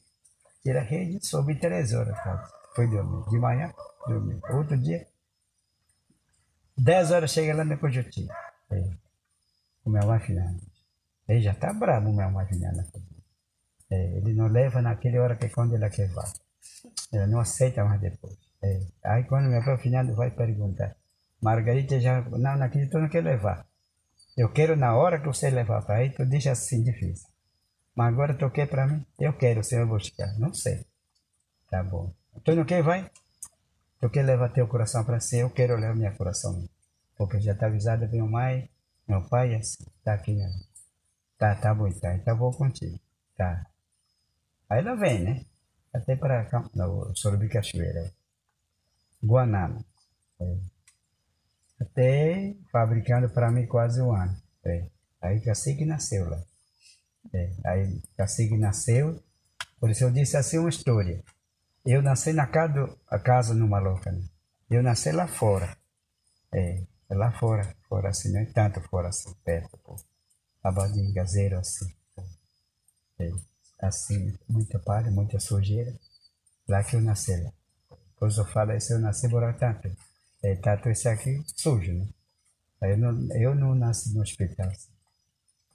[0.63, 2.47] Tira a rede, soube três horas, tá?
[2.75, 3.29] Foi dormir.
[3.29, 3.73] De manhã,
[4.07, 4.39] dormir.
[4.51, 5.07] Outro dia,
[6.77, 8.27] 10 horas chega lá no Cojuti.
[9.85, 10.27] O meu mais
[11.27, 12.49] Ele já tá bravo, o meu mais
[13.91, 16.23] É, ele não leva naquele hora que é quando ele quer vá.
[17.11, 18.35] Ele não aceita mais depois.
[18.63, 18.79] É.
[19.03, 20.95] Aí quando meu pai finado vai perguntar,
[21.41, 23.65] Margarita já, não, naquele tu não quer levar.
[24.37, 27.27] Eu quero na hora que você levar para aí, tu deixa assim difícil.
[27.95, 29.05] Mas agora toquei para mim.
[29.19, 30.33] Eu quero, o senhor buscar.
[30.39, 30.85] Não sei.
[31.69, 32.13] Tá bom.
[32.35, 33.09] Antônio, quem vai?
[33.99, 35.37] Tu quer levar teu coração para si?
[35.37, 36.67] Eu quero levar meu coração.
[37.17, 38.69] Porque já está avisado, meu mãe,
[39.07, 40.33] meu pai, assim, tá aqui.
[40.33, 40.49] Né?
[41.37, 42.15] Tá, tá bom, tá.
[42.15, 42.99] Então vou contigo.
[43.35, 43.65] Tá.
[44.69, 45.45] Aí ela vem, né?
[45.93, 46.47] Até para
[46.87, 48.11] o Sorbi Cachoeira.
[49.21, 49.83] Guanama.
[50.39, 50.57] É.
[51.81, 54.35] Até fabricando para mim quase um ano.
[54.63, 54.85] É.
[55.19, 56.43] Aí Cacique nasceu lá.
[57.33, 57.51] É.
[57.65, 59.21] Aí Cacique nasceu.
[59.79, 61.23] Por isso eu disse assim uma história.
[61.83, 63.55] Eu nasci na casa, do, a casa.
[63.55, 64.23] Né?
[64.69, 65.75] Eu nasci lá fora.
[66.53, 69.95] É, lá fora, fora assim, não é tanto fora assim, perto, pô.
[70.63, 71.91] Abadinho, gazeiro assim.
[73.17, 73.31] É,
[73.79, 75.93] assim, muita palha, muita sujeira.
[76.67, 77.51] Lá que eu nasci lá.
[78.13, 79.89] Depois eu falo isso, eu nasci por tanto.
[80.43, 82.07] É, tanto isso aqui sujo, né?
[82.81, 84.71] Eu não, eu não nasci no hospital.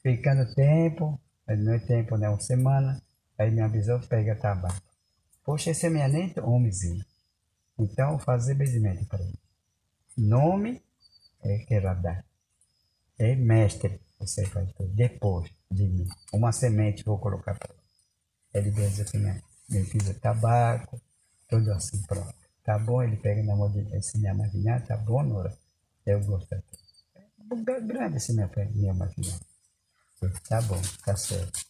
[0.03, 2.29] Ficando tempo, não é tempo, né?
[2.29, 3.01] Uma semana,
[3.39, 4.83] aí me avisou, pega tabaco.
[5.45, 7.05] Poxa, esse é minha neto, homenzinho.
[7.79, 9.39] Então, fazer benzimento para ele.
[10.17, 10.83] Nome
[11.43, 12.25] é que dar.
[13.19, 14.93] É mestre, você faz tudo.
[14.95, 17.73] Depois de mim, uma semente vou colocar para
[18.55, 18.69] ele.
[18.69, 19.43] Ele diz assim, né?
[19.71, 21.01] ele fiz tabaco,
[21.49, 22.46] tudo assim, pronto.
[22.67, 25.57] Tá bom, ele pega na mão dele, esse minha máquina, tá bom, Nora?
[26.05, 26.53] Eu gosto.
[26.53, 29.29] É grande esse minha, minha máquina.
[30.49, 31.61] Tá bom, tá certo.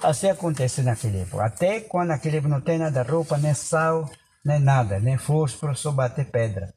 [0.00, 1.44] Assim acontece naquele época.
[1.44, 4.08] Até quando aquele época não tem nada roupa, nem sal,
[4.44, 6.72] nem nada, nem fósforo, só bater pedra.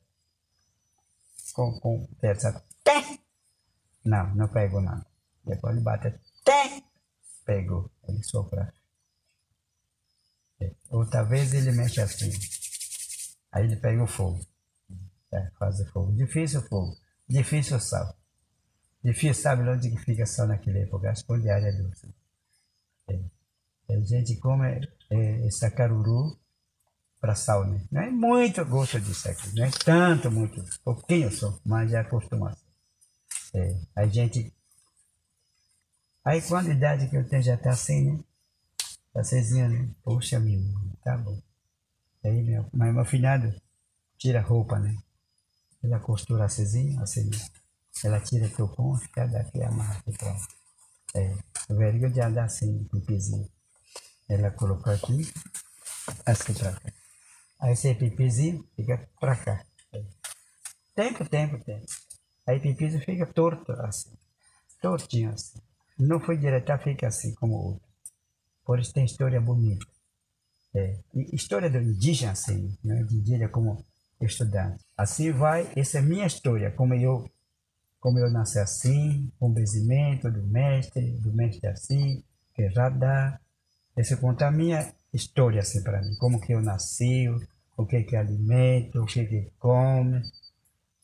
[1.54, 2.64] Com, com terça.
[4.04, 5.06] Não, não pegou nada.
[5.46, 6.20] Depois ele bate.
[7.46, 7.92] Pegou.
[8.08, 8.74] Ele sopra.
[10.90, 12.32] Outra vez ele mexe assim.
[13.52, 14.40] Aí ele pega o fogo.
[15.32, 16.14] É, faz o fogo.
[16.14, 16.98] Difícil o fogo.
[17.28, 18.16] Difícil o sal.
[19.04, 21.12] Difícil sabe onde que fica sal naquele época.
[21.12, 22.08] Esconde a área doce.
[23.88, 26.38] A gente come é, esse caruru
[27.22, 27.82] para sal, né?
[27.92, 32.56] Não é muito gosto disso aqui, não é tanto, muito, pouquinho só, mas já acostuma.
[33.54, 34.54] É, a gente.
[36.24, 38.20] Aí, quando a idade que eu tenho já tá assim, né?
[39.24, 39.90] Cezinha, né?
[40.04, 40.62] Poxa, meu,
[41.04, 41.40] tá bom.
[42.24, 43.54] Aí, meu, mas meu filhado
[44.18, 44.96] tira a roupa, né?
[45.84, 47.30] Ela costura assim, assim,
[48.04, 50.48] ela tira teu ponto, cada aqui amarra aqui pronto.
[51.14, 51.34] É,
[51.70, 53.50] velho já dá assim, pipizinho.
[54.28, 55.32] Ela colocou aqui,
[56.26, 56.92] assim pra cá.
[57.60, 59.64] Aí esse pipizinho fica pra cá.
[60.96, 61.86] Tempo, tempo, tempo.
[62.48, 64.18] Aí pipizinho fica torto assim.
[64.82, 65.60] Tortinho assim.
[65.98, 67.85] Não foi direto, fica assim como o outro.
[68.66, 69.86] Por isso tem história bonita.
[70.74, 70.98] É.
[71.32, 73.04] História do indígena assim, né?
[73.04, 73.86] de indígena como
[74.22, 74.84] estudante.
[74.98, 77.30] Assim vai, essa é minha história, como eu
[78.00, 82.24] como eu nasci assim, com benzimento do mestre, do mestre assim,
[82.54, 83.40] que já dá.
[83.98, 87.28] Esse conta a minha história assim para mim, como que eu nasci,
[87.76, 90.22] o que que alimento, o que que come,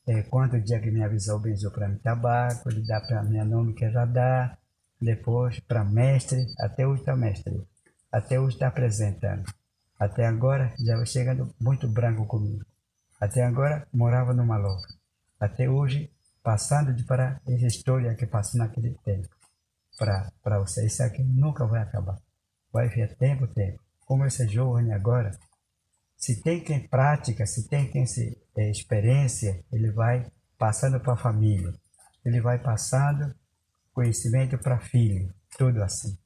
[0.06, 3.74] é, quanto dia que me avisou benzou para mim tabaco, ele dá para minha nome
[3.74, 4.58] que já dá,
[5.02, 7.66] depois para mestre, até hoje está mestre,
[8.12, 9.44] até hoje está apresentando.
[10.00, 12.66] Até agora já chegando muito branco comigo.
[13.20, 14.88] Até agora morava numa loja.
[15.40, 16.12] Até hoje
[16.44, 19.30] passando de para essa história que passou naquele tempo
[19.98, 20.86] para você.
[20.86, 22.20] Isso aqui nunca vai acabar.
[22.72, 23.80] Vai vir tempo, tempo.
[24.06, 25.32] Como esse jovem agora,
[26.18, 30.26] se tem quem prática, se tem quem se é, experiência, ele vai
[30.58, 31.74] passando para a família.
[32.26, 33.34] Ele vai passando
[33.94, 36.18] conhecimento para filho, tudo assim.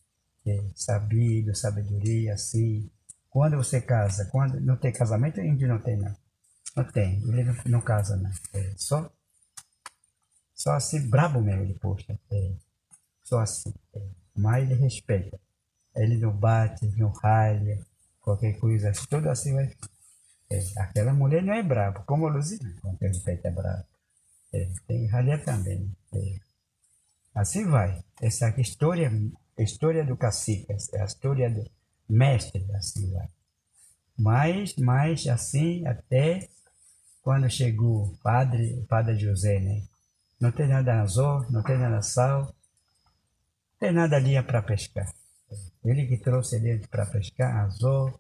[0.45, 2.89] É, sabido, sabedoria, assim.
[3.29, 6.15] Quando você casa, quando não tem casamento, índio não tem não.
[6.75, 8.31] Não tem, ele não, não casa não.
[8.53, 9.09] É, só
[10.53, 12.17] só assim, brabo mesmo ele, poxa.
[12.31, 12.51] É,
[13.23, 13.73] só assim.
[13.93, 14.01] É.
[14.35, 15.39] Mas ele respeita.
[15.95, 17.79] Ele não bate, não ralha,
[18.21, 19.71] qualquer coisa, tudo assim vai.
[20.49, 23.85] É, aquela mulher não é braba, como a Luzina, quando respeita é brabo.
[24.87, 25.91] Tem ralha também.
[26.13, 26.44] É.
[27.35, 28.01] Assim vai.
[28.21, 29.11] Essa aqui, história,
[29.59, 31.69] história do cacique, a história do
[32.09, 33.27] mestre, assim vai.
[34.17, 36.47] Mas, mas assim, até
[37.21, 39.83] quando chegou o padre, padre José, né?
[40.39, 45.11] não tem nada anzol, não tem nada sal, não tem nada ali para pescar.
[45.83, 48.19] Ele que trouxe ele para pescar, anzol,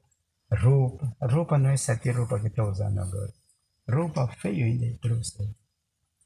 [0.51, 1.15] roupa.
[1.21, 3.33] Roupa não é essa aqui roupa que estou usando agora.
[3.89, 5.55] Roupa feio ainda ele trouxe.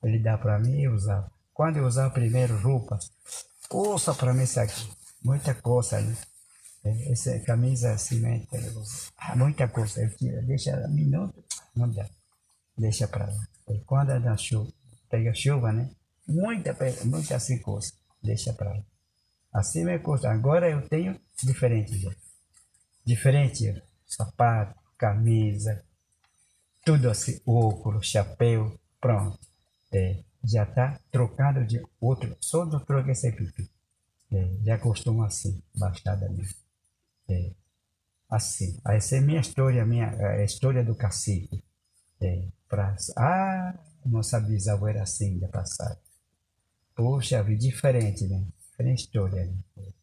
[0.04, 1.32] Ele dá para mim e usava.
[1.60, 2.98] Quando eu usava primeiro roupa,
[3.70, 4.90] ouça para mim isso aqui.
[5.22, 6.16] Muita coisa, né?
[7.12, 8.48] Essa camisa assim, né?
[9.36, 10.02] Muita coisa.
[10.02, 11.44] Eu tiro, deixa um minuto,
[11.76, 12.08] não dá.
[12.78, 13.48] Deixa para lá.
[13.68, 14.72] E quando é na chuva,
[15.10, 15.90] pega chuva, né?
[16.26, 17.92] Muita, muita assim coisa,
[18.24, 18.84] deixa para lá.
[19.52, 20.32] Assim me custa.
[20.32, 22.16] Agora eu tenho diferente já.
[23.04, 25.84] Diferente, sapato, camisa,
[26.86, 29.38] tudo assim, óculos, chapéu, pronto.
[29.92, 33.70] É, já está trocado de outro, só do troco esse aqui.
[34.32, 36.58] É, já costumo assim, bastada mesmo.
[37.30, 37.52] É,
[38.30, 38.80] assim.
[38.88, 41.64] Essa é minha história, minha, a história do cacique.
[42.22, 43.74] É, pra, ah,
[44.06, 46.00] nossa bisavó era assim, da passada.
[46.96, 48.46] Poxa, vi diferente, né?
[48.72, 49.94] Diferente história, né?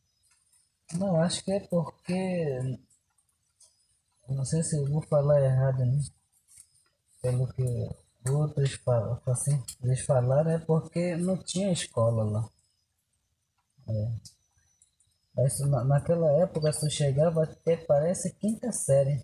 [0.95, 2.78] Não, acho que é porque.
[4.28, 6.01] Não sei se eu vou falar errado, né?
[7.22, 7.62] Pelo que
[8.31, 12.51] outros falam, assim, eles falaram é porque não tinha escola lá.
[13.89, 14.37] É.
[15.37, 19.22] Mas na, naquela época só chegava até parece quinta série.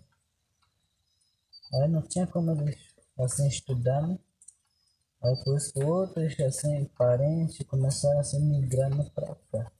[1.73, 2.77] Aí não tinha como eles
[3.19, 4.19] assim estudar, né?
[5.23, 9.71] Aí por isso outros assim, parentes começaram assim migrando para cá.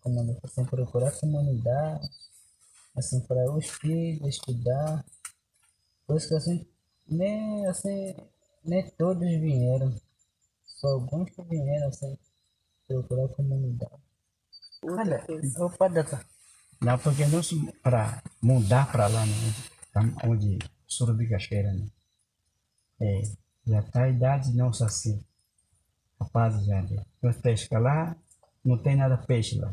[0.00, 2.08] Como assim, procurar comunidade,
[2.96, 5.04] assim, para os filhos estudar.
[6.06, 6.66] Por isso que assim,
[7.06, 8.14] nem assim,
[8.64, 9.94] nem todos vieram.
[10.64, 12.18] Só alguns que vieram assim,
[12.88, 14.02] procurar comunidade.
[14.84, 15.24] Olha,
[15.58, 16.24] Opa, doutor.
[16.80, 17.50] não, porque nós,
[17.82, 19.32] para mudar para lá, né?
[19.92, 21.86] tam- Onde Surubicaxeira, né?
[23.00, 23.22] É,
[23.66, 25.24] já está a idade nossa assim.
[26.20, 27.04] Rapaz, já, né?
[27.22, 28.16] nós pesca lá,
[28.64, 29.72] não tem nada peixe lá.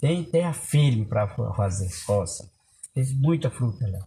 [0.00, 2.50] Tem terra firme para fazer roça.
[2.94, 4.06] Tem muita fruta lá.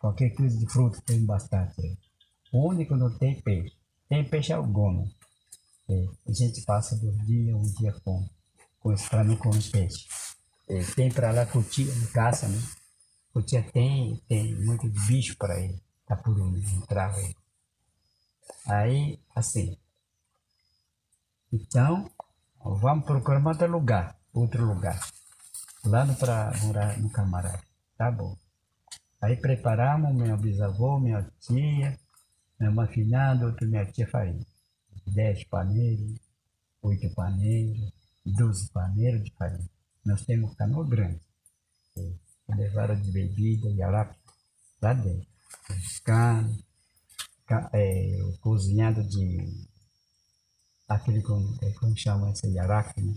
[0.00, 1.80] Qualquer coisa de fruta tem bastante.
[1.80, 1.98] aí.
[2.52, 3.76] O único não tem peixe.
[4.08, 5.06] Tem peixe algum.
[5.88, 8.28] É, a gente passa dois dias, um dia com,
[8.80, 10.06] com isso para não comer peixe.
[10.68, 12.58] É, tem para lá cutia, caça, né?
[13.32, 15.82] Cutia tem, tem muito bicho para ele.
[16.06, 17.34] Tapuruna, entrava aí.
[18.66, 19.78] Aí, assim.
[21.52, 22.10] Então,
[22.62, 25.00] vamos procurar outro lugar, outro lugar.
[25.84, 27.62] Lá para morar no camarada.
[27.96, 28.36] Tá bom.
[29.20, 31.98] Aí preparamos meu bisavô, minha tia,
[32.58, 34.46] minha mãe finada, outra minha tia farinha.
[35.06, 36.18] Dez paneiros,
[36.82, 37.92] oito paneiros,
[38.24, 39.68] doze paneiros de farinha.
[40.04, 41.20] Nós temos canoa grande.
[41.96, 42.12] Eh,
[42.56, 44.16] Levaram de bebida e lá,
[44.82, 45.28] lá dentro.
[47.46, 49.22] Ca- eh, cozinhado de
[50.88, 53.14] aquele como, eh, como chama esse yaraque, né?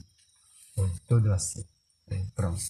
[0.78, 1.66] Eh, tudo assim.
[2.36, 2.62] Pronto.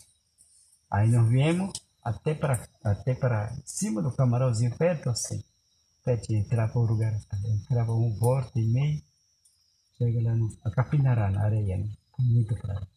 [0.91, 1.72] Aí nós viemos
[2.03, 5.43] até para até para cima do camarãozinho, perto assim.
[6.04, 7.14] Perto, entrava um lugar,
[7.45, 9.02] entrava um volta e meio,
[9.97, 11.89] chega lá no a na areia, né?
[12.20, 12.88] muito praia.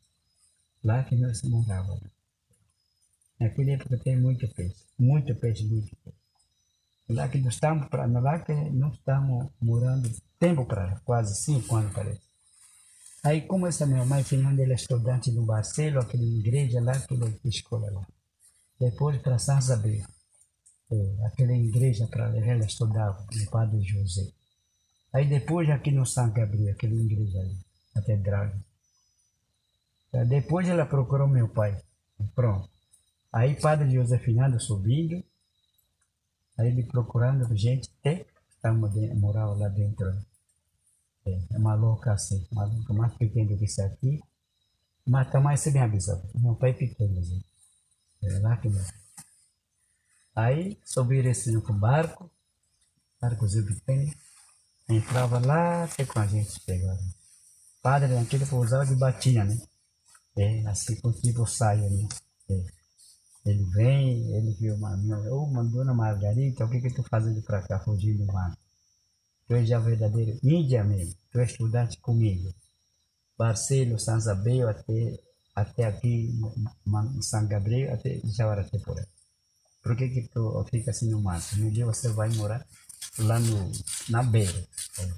[0.82, 2.10] Lá que nós morávamos.
[3.38, 6.18] Naquela época tem muito peixe, muito peixe, muito peixe.
[7.08, 11.92] Lá que nós estamos, pra, lá que nós estamos morando tempo para quase cinco anos
[11.92, 12.20] parece.
[13.22, 17.32] Aí como essa minha mãe, Fernanda, ela é estudante no Barcelo, aquela igreja lá, aquela
[17.44, 18.06] escola lá.
[18.78, 20.04] Depois para São Isabel,
[21.26, 24.30] aquela igreja para ela estudava, no Padre José.
[25.12, 27.56] Aí depois aqui no São Gabriel, aquela igreja ali,
[27.94, 28.52] catedral.
[30.28, 31.80] Depois ela procurou meu pai.
[32.34, 32.68] Pronto.
[33.32, 35.22] Aí Padre José Finado subindo,
[36.58, 38.26] aí ele procurando gente, até
[38.92, 40.08] de, morava lá dentro.
[41.26, 44.20] É, é uma louca assim, uma louca mais pequena do que isso aqui,
[45.06, 46.28] mas também se bem avisado.
[46.34, 47.42] Meu pai é pequeno, assim.
[48.22, 49.03] É lá que não.
[50.34, 52.30] Aí subiram esse no barco,
[53.20, 54.12] barcozinho pequeno,
[54.88, 57.00] entrava lá até com a gente chegava.
[57.80, 59.56] Padre naquele pousava de batinha, né?
[60.36, 62.08] É, assim com tipo saia, né?
[62.50, 62.64] É.
[63.46, 67.42] Ele vem, ele viu uma minha, ô, uma dona Margarita, o que que tu fazendo
[67.42, 68.56] pra cá, fugindo do mar?
[69.46, 72.52] Tu és já verdadeiro índia mesmo, tu és estudante comigo.
[73.38, 75.20] Barcelo, São Isabel, até,
[75.54, 76.32] até aqui,
[77.20, 78.78] São Gabriel, até Jaguaraté
[79.84, 81.56] por que que tu fica assim no mato?
[81.60, 82.66] Um dia você vai morar
[83.18, 83.70] lá no,
[84.08, 84.66] na beira.
[85.00, 85.12] é.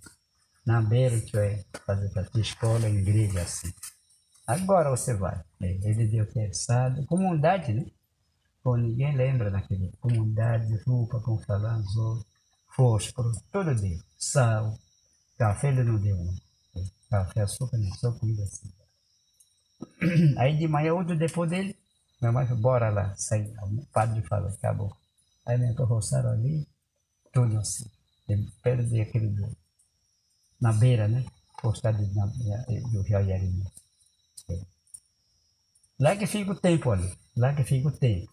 [0.66, 3.72] Na beira que vai fazer para tua escola, igreja assim.
[4.46, 5.40] Agora você vai.
[5.60, 7.86] É, ele deu terçado, comunidade, né?
[8.62, 12.26] Pô, ninguém lembra daquele comunidade, roupa com falanzo,
[12.74, 13.98] fósforo, tudo deu.
[14.18, 14.76] Sal,
[15.38, 16.18] café ele não deu.
[16.76, 18.72] É, Café, açúcar, não, só comida assim.
[20.38, 21.76] Aí de manhã, outro depois dele,
[22.20, 23.42] minha mãe falou, bora lá, sai.
[23.62, 24.96] O padre falou, acabou.
[25.46, 26.66] Aí me roçaram ali,
[27.32, 27.88] tudo assim,
[28.28, 29.56] de- perto daquele do,
[30.60, 31.24] na beira, né?
[31.62, 33.64] Postado do Iarinho.
[35.98, 38.30] Lá que fica o tempo ali, lá que fica o tempo.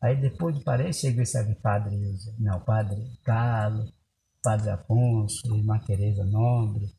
[0.00, 1.96] Aí depois parece chegou esse padre,
[2.38, 3.92] não, padre Carlos,
[4.42, 6.94] padre Afonso, irmã Teresa Nobre.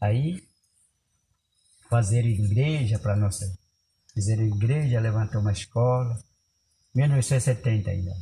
[0.00, 0.42] Aí
[1.88, 3.58] fazer igreja para nossa.
[4.16, 6.18] Fizeram igreja, levantou uma escola.
[6.94, 8.16] 1970 ainda.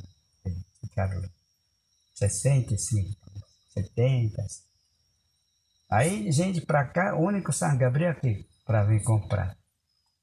[0.81, 1.29] Ficaram lá.
[2.15, 3.17] 65,
[3.73, 4.45] 70.
[5.89, 9.57] Aí, gente para cá, o único São Gabriel aqui para vir comprar.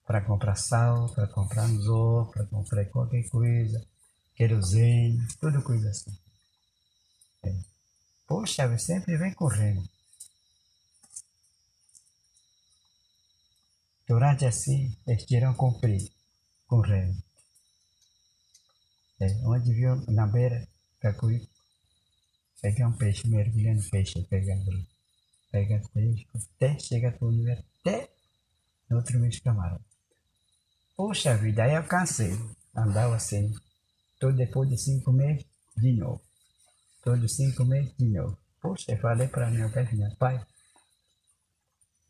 [0.05, 3.81] Para comprar sal, para comprar anzol, para comprar qualquer coisa,
[4.35, 6.11] querosene, tudo coisa assim.
[7.45, 7.55] É.
[8.27, 9.87] Poxa, sempre vem correndo.
[14.11, 16.11] Durante assim, eles tiram comprido,
[16.67, 17.15] correndo.
[19.21, 20.67] É, onde viu na beira,
[20.99, 21.47] Cacuí,
[22.61, 24.85] pegar um peixe, mergulhando peixe, pegando,
[25.49, 28.09] pega peixe, até chega para o nível, até
[28.89, 29.79] no outro mês camarão.
[30.97, 32.37] Poxa vida, aí eu cansei,
[32.75, 33.55] andava assim,
[34.19, 35.45] todo depois de cinco meses,
[35.77, 36.21] de novo.
[37.01, 38.37] Todos cinco meses, de novo.
[38.61, 40.45] Poxa, eu falei para meu pai, meu pai,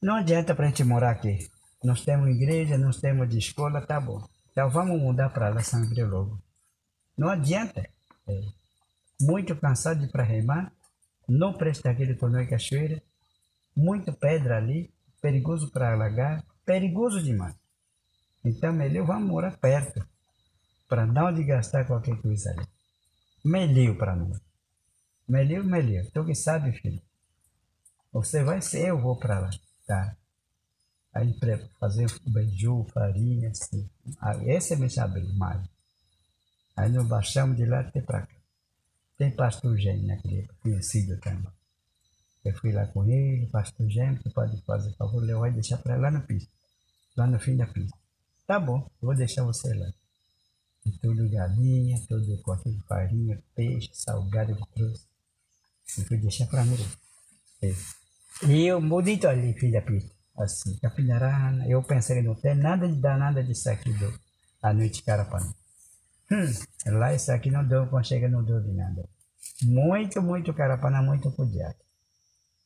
[0.01, 1.47] não adianta para a gente morar aqui.
[1.83, 4.23] Nós temos igreja, nós temos de escola, tá bom.
[4.51, 6.41] Então vamos mudar para lá, Sangre logo.
[7.17, 7.89] Não adianta.
[8.27, 8.41] É.
[9.21, 10.71] Muito cansado para remar,
[11.27, 13.01] não presta aquele torneio cachoeira,
[13.75, 17.55] muito pedra ali, perigoso para alagar, perigoso demais.
[18.43, 20.05] Então melhor vamos morar perto,
[20.87, 22.67] para não de gastar qualquer coisa ali.
[23.45, 24.41] Melhor para nós.
[25.27, 26.05] Melhor, melhor.
[26.11, 27.01] Tu que sabe, filho.
[28.11, 29.49] Você vai ser, eu vou para lá,
[29.87, 30.17] tá?
[31.13, 33.89] Aí para fazer beiju, farinha, assim.
[34.45, 35.61] Esse é me abriu mais.
[36.75, 38.35] Aí nós baixamos de lá até para cá.
[39.17, 41.51] Tem pastor Gênio naquele conhecido também.
[42.45, 45.97] Eu fui lá com ele, pastor Gênio, você pode fazer favor, eu vou deixar para
[45.97, 46.49] lá na pista.
[47.17, 47.95] Lá no fim da pista.
[48.47, 49.93] Tá bom, vou deixar você lá.
[50.85, 55.05] E tudo galinha, tudo com aquele farinha, peixe, salgado que trouxe.
[55.97, 56.77] Eu fui deixar para mim.
[58.47, 61.67] E eu, bonito ali, fim da pista assim, Capinarana.
[61.67, 64.19] Eu pensei não tem nada de dar nada disso aqui do,
[64.61, 65.53] a noite Carapana.
[66.31, 66.51] Hum,
[66.97, 69.07] lá isso aqui não deu, quando chega não deu de nada.
[69.63, 71.75] Muito, muito Carapana, muito cuidado.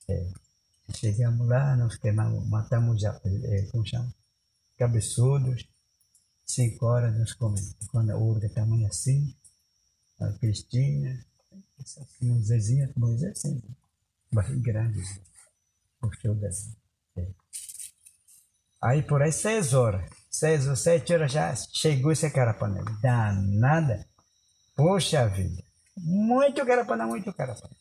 [0.10, 0.32] É.
[0.94, 4.14] Chegamos lá, nós queimamos, matamos, já, é, como chama?
[4.78, 5.68] Cabeçudos.
[6.46, 7.76] Cinco horas nós comemos.
[7.90, 9.36] Quando a urga tamanho assim,
[10.20, 11.26] a Cristina,
[12.22, 13.62] um Zezinho, Moisés, assim,
[14.32, 15.02] barriga grande,
[16.00, 16.70] gostou dessa.
[18.86, 22.84] Aí por aí seis horas, seis ou sete horas já chegou esse carapanã.
[23.02, 24.06] Danada.
[24.76, 25.64] Poxa vida.
[25.98, 27.74] Muito carapanã, muito carapanã.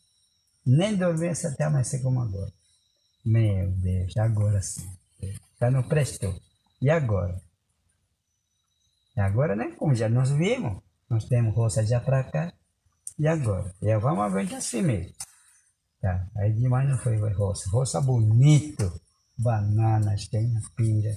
[0.64, 2.50] Nem dormi até amanhecer como agora.
[3.22, 4.88] Meu Deus, agora sim.
[5.60, 6.34] Já não prestou.
[6.80, 7.38] E agora?
[9.14, 9.72] E agora, né?
[9.76, 12.52] Como já nós vimos, nós temos roça já para cá.
[13.18, 13.74] E agora?
[13.82, 15.12] E vamos aguentar assim mesmo.
[16.00, 16.26] Tá.
[16.36, 17.68] Aí de manhã não foi roça.
[17.70, 19.03] Roça bonito
[19.36, 21.14] bananas, tem pira,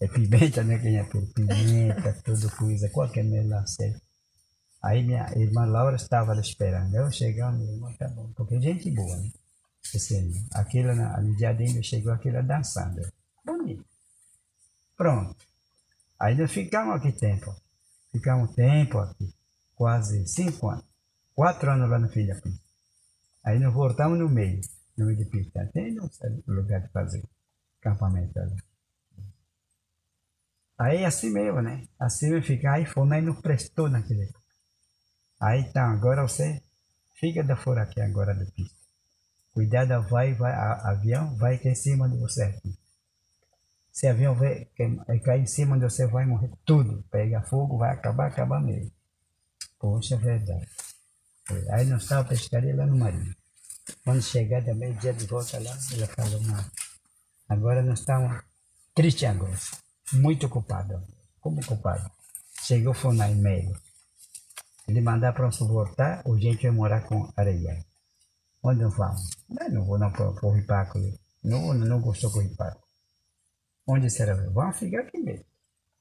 [0.00, 0.78] é pimenta, né?
[0.78, 4.00] Quem é pimenta, tudo coisa, qualquer melancia.
[4.82, 6.94] Aí minha irmã Laura estava esperando.
[6.94, 9.30] Eu chegando, minha irmã, tá bom, porque gente boa, né?
[9.94, 13.00] Assim, aquilo, no dia dele chegou aquilo dançando.
[13.44, 13.84] Bonito.
[14.96, 15.36] Pronto.
[16.18, 17.54] Aí nós ficamos aqui tempo.
[18.12, 19.34] Ficamos tempo aqui.
[19.74, 20.84] Quase cinco anos.
[21.34, 22.58] Quatro anos lá no Filipim.
[23.44, 24.60] Aí nós voltamos no meio
[24.96, 25.68] no de pista.
[25.72, 26.10] Tem no
[26.46, 27.22] lugar de fazer
[27.80, 28.56] acampamento ali.
[30.78, 31.86] Aí assim mesmo, né?
[31.98, 34.32] Assim vai ficar, aí foi, mas não prestou naquele.
[35.40, 36.62] Aí então, agora você
[37.14, 38.76] fica da fora aqui agora da pista.
[39.52, 42.76] Cuidado, vai, vai, a, avião vai cair em cima de você aqui.
[43.92, 44.64] Se avião vai,
[45.22, 47.04] cair em cima de você, vai morrer tudo.
[47.08, 48.90] Pega fogo, vai acabar, acabar mesmo.
[49.78, 50.66] Poxa, é verdade.
[51.70, 53.32] Aí nós estávamos pescaria lá no Marinho.
[54.04, 56.64] Quando chegar também, dia de volta lá, ela falou, não.
[57.48, 58.42] Agora nós estamos
[58.94, 59.58] tristes agora.
[60.12, 61.02] Muito culpado.
[61.40, 62.10] Como culpado?
[62.62, 63.76] Chegou foi na e-mail.
[64.88, 67.84] Ele mandar para nós voltar, o gente vai morar com areia.
[68.62, 69.30] Onde vamos?
[69.48, 70.98] Não, não vou não para o Ripaco.
[71.42, 72.82] Não, não gostou com o Ripaco.
[73.86, 74.34] Onde será?
[74.50, 75.44] Vamos ficar aqui mesmo.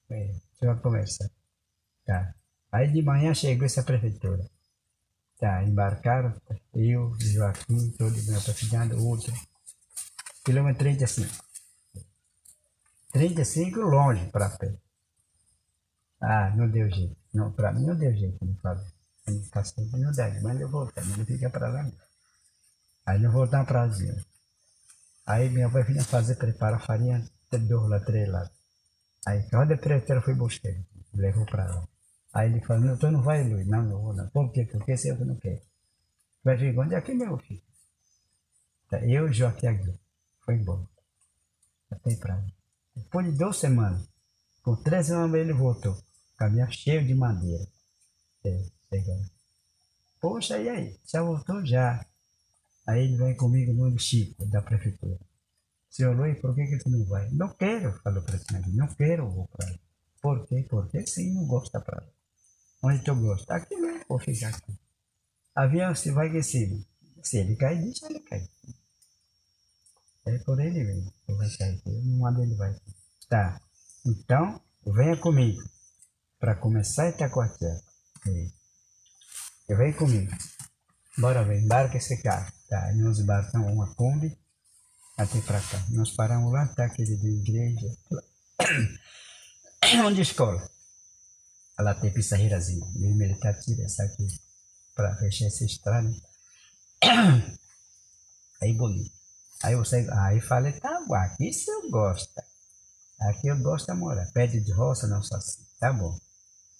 [0.09, 1.29] É, você vai conversar.
[2.05, 2.33] Tá.
[2.71, 4.49] Aí de manhã chegou essa prefeitura.
[5.43, 6.33] Tá, embarcaram,
[6.73, 9.33] eu, Joaquim, todo meu patrulhando, outro.
[10.45, 11.43] Quilômetro 35.
[13.11, 14.73] 35 longe para pé.
[16.21, 17.17] Ah, não deu jeito.
[17.33, 18.79] Não, para mim não deu jeito, não falo.
[19.51, 21.91] Passei não dá, mas eu voltar, mas não fica para lá.
[23.05, 24.15] Aí não voltar para Brasil.
[25.25, 27.21] Aí minha avó vinha fazer, preparar farinha,
[27.51, 28.49] dois lá, três lá.
[29.27, 30.73] Aí cada prefeito foi buscar,
[31.13, 31.92] levou para lá.
[32.33, 33.67] Aí ele falou, não, tu não vai, Luiz.
[33.67, 34.27] Não, não vou não.
[34.29, 34.65] Por quê?
[34.65, 35.61] Porque se eu não quero.
[36.43, 37.61] Vai vir onde é que meu filho?
[38.89, 39.95] Tá, eu e Joaquim Aguiar.
[40.41, 40.87] Foi embora.
[41.91, 42.53] Até praia.
[42.95, 44.07] Depois de duas semanas,
[44.63, 45.95] com três semanas ele voltou.
[46.37, 47.67] Caminhão cheio de madeira.
[48.45, 49.29] É, chegando.
[50.19, 50.99] Poxa, e aí?
[51.05, 51.65] Já voltou?
[51.65, 52.05] Já.
[52.87, 55.19] Aí ele vem comigo no Chico, da prefeitura.
[55.89, 57.29] Senhor Luiz, por que, que tu não vai?
[57.31, 58.75] Não quero, falou para ele.
[58.75, 59.79] Não quero vou para lá.
[60.21, 60.65] Por quê?
[60.69, 62.12] Porque sim, não gosta para lá.
[62.93, 63.55] Onde tu gosta?
[63.55, 64.77] Aqui não, vou ficar aqui.
[65.55, 66.85] Avião se vai em cima.
[67.23, 68.47] Se ele cair, deixa ele cair.
[70.27, 71.11] É por ele mesmo.
[71.27, 71.89] Ele vai cair aqui.
[72.19, 72.75] Manda ele vai.
[73.27, 73.59] Tá.
[74.05, 75.61] Então, venha comigo.
[76.39, 77.81] Para começar Itacoatiara.
[79.69, 80.31] Vem comigo.
[81.17, 82.51] Bora ver, embarca esse carro.
[82.69, 84.37] Tá, nós embarcamos uma Kombi
[85.17, 85.83] até para cá.
[85.89, 87.87] Nós paramos lá, tá aquele de igreja.
[90.05, 90.72] Onde escola?
[91.77, 92.85] Ela tem pizzarreirazinha.
[92.95, 94.27] E o militar tira essa aqui
[94.95, 96.13] para fechar essa estrada.
[98.61, 99.11] Aí bonito.
[99.63, 102.29] Aí você, aí falei, tá bom, aqui isso eu gosto.
[103.21, 104.29] Aqui eu gosto de morar.
[104.33, 105.63] Pé de roça, não só assim.
[105.79, 106.17] Tá bom.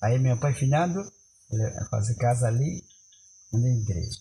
[0.01, 1.09] Aí meu pai finado,
[1.89, 2.83] fazer casa ali,
[3.53, 4.19] na igreja.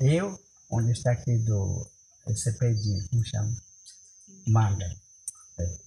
[0.00, 0.38] Eu,
[0.70, 1.86] onde está aqui do
[2.26, 3.52] esse pedinho, como chama?
[4.46, 4.96] Manga.
[5.58, 5.78] É.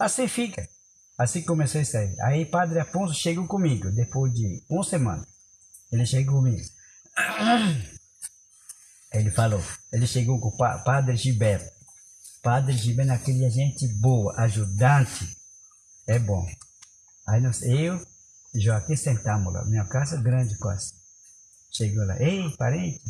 [0.00, 0.68] Assim fica.
[1.18, 2.14] Assim começou isso aí.
[2.20, 5.26] Aí Padre Afonso chegou comigo, depois de uma semana.
[5.90, 6.62] Ele chegou comigo.
[9.12, 9.62] Ele falou,
[9.92, 11.72] ele chegou com o Padre Gilberto.
[12.42, 15.36] Padre Gilberto, aquele gente boa, ajudante.
[16.06, 16.46] É bom.
[17.26, 18.04] Aí nós, eu
[18.54, 20.94] e Joaquim sentamos lá, minha casa grande quase.
[21.72, 23.02] Chegou lá, ei, parente,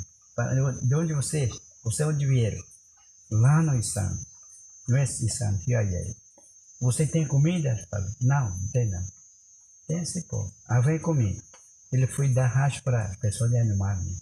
[0.83, 1.51] de onde vocês?
[1.83, 2.63] Você é onde vieram?
[3.31, 4.17] Lá no Isam.
[4.89, 6.17] Não é Isam, aí.
[6.81, 7.75] Você tem comida?
[8.21, 9.03] Não, não tem não.
[9.87, 10.51] Tem esse pô.
[10.69, 11.43] Ah, vem comigo.
[11.93, 13.97] Ele foi dar racho para pessoa de animar.
[13.97, 14.13] Né?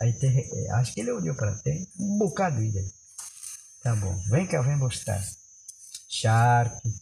[0.00, 2.92] Aí tem, eh, acho que ele olhou para tem um bocado de
[3.82, 5.22] Tá bom, vem cá, vem mostrar.
[6.08, 6.94] Charque,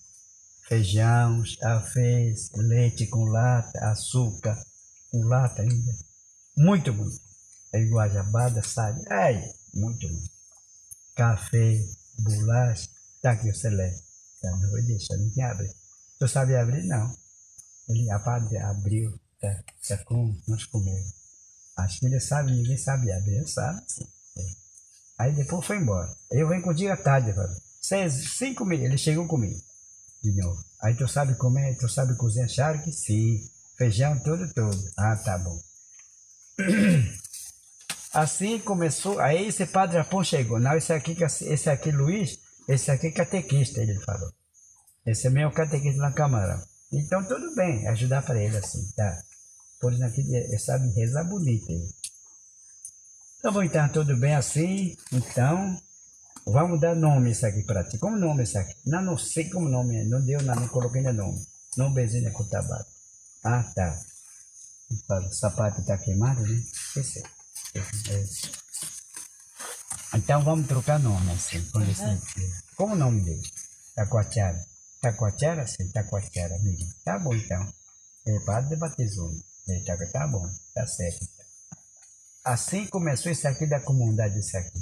[0.69, 4.61] feijão, arroz, leite com lata, açúcar
[5.11, 5.97] com lata ainda.
[6.57, 7.21] Muito, muito.
[7.75, 9.03] Aí guajabada, sabe?
[9.11, 9.43] Ai,
[9.75, 10.31] muito, muito.
[11.15, 11.85] Café,
[12.19, 12.89] bolacha,
[13.23, 14.12] tá aqui você leva.
[14.51, 15.71] Não vou deixar, ninguém abre.
[16.19, 16.85] Tu sabe abrir?
[16.85, 17.17] Não.
[17.89, 21.13] Ele, a padre abriu, tá, tá com, nós comemos.
[21.77, 23.81] Acho que ele sabe, ninguém sabe abrir, eu sabe.
[24.37, 24.43] É.
[25.19, 26.15] Aí depois foi embora.
[26.31, 27.57] Eu venho contigo à tarde, velho.
[27.81, 29.61] Seis, cinco mil, ele chegou comigo
[30.23, 30.65] de novo.
[30.81, 32.93] Aí tu sabe comer, tu sabe cozinhar charque?
[32.93, 33.41] Sim.
[33.77, 34.91] Feijão, tudo, tudo.
[34.97, 35.61] Ah, tá bom.
[38.15, 40.61] Assim começou, aí esse padre Afonso chegou.
[40.61, 42.39] Não, esse aqui, esse aqui, Luiz,
[42.69, 44.33] esse aqui é catequista, ele falou.
[45.07, 46.63] Esse é meu catequista na Câmara.
[46.93, 49.23] Então tudo bem, ajudar para ele assim, tá?
[49.81, 51.69] Por isso ele sabe rezar bonito.
[51.69, 51.89] Ele.
[53.43, 54.97] Tá bom, então tudo bem assim.
[55.13, 55.77] Então,
[56.47, 57.99] vamos dar nome isso aqui para ti.
[57.99, 58.77] Como nome isso aqui?
[58.87, 60.05] Não, não sei como nome é.
[60.05, 61.45] Não deu nada, não coloquei ainda nome.
[61.77, 62.89] Não bezinha com tabaco.
[63.43, 63.99] Ah, tá.
[65.09, 66.55] O sapato está queimado, né?
[66.55, 67.23] Esqueci.
[67.75, 68.62] É.
[70.15, 72.27] Então vamos trocar nome assim, com licença.
[72.77, 73.43] Como o nome dele?
[73.95, 74.63] Taquatiara.
[75.01, 76.85] Taquatiara, sim, Taquatiara, amigo.
[77.05, 77.67] Tá bom então.
[78.27, 79.33] É, padre batizou.
[79.69, 81.27] É, tá, tá bom, tá certo.
[82.45, 84.79] Assim começou isso aqui da comunidade, isso aqui.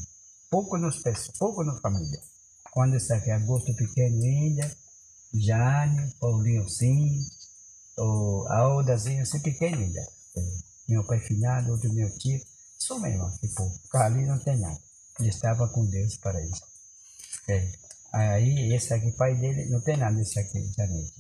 [0.51, 2.21] Pouco nos pessoas, pouco na família.
[2.73, 4.71] Quando isso aqui, agosto pequeno ainda,
[5.33, 7.21] Jânio, Paulinho sim,
[7.97, 10.01] o Aldazinho, assim pequeno ainda.
[10.89, 12.41] Meu pai finado, outro meu tio,
[12.79, 14.90] isso mesmo, tipo, ali não tem nada.
[15.21, 16.65] Ele estava com Deus para isso.
[17.49, 17.71] É.
[18.13, 21.15] Aí, esse aqui, pai dele, não tem nada esse aqui, Janete.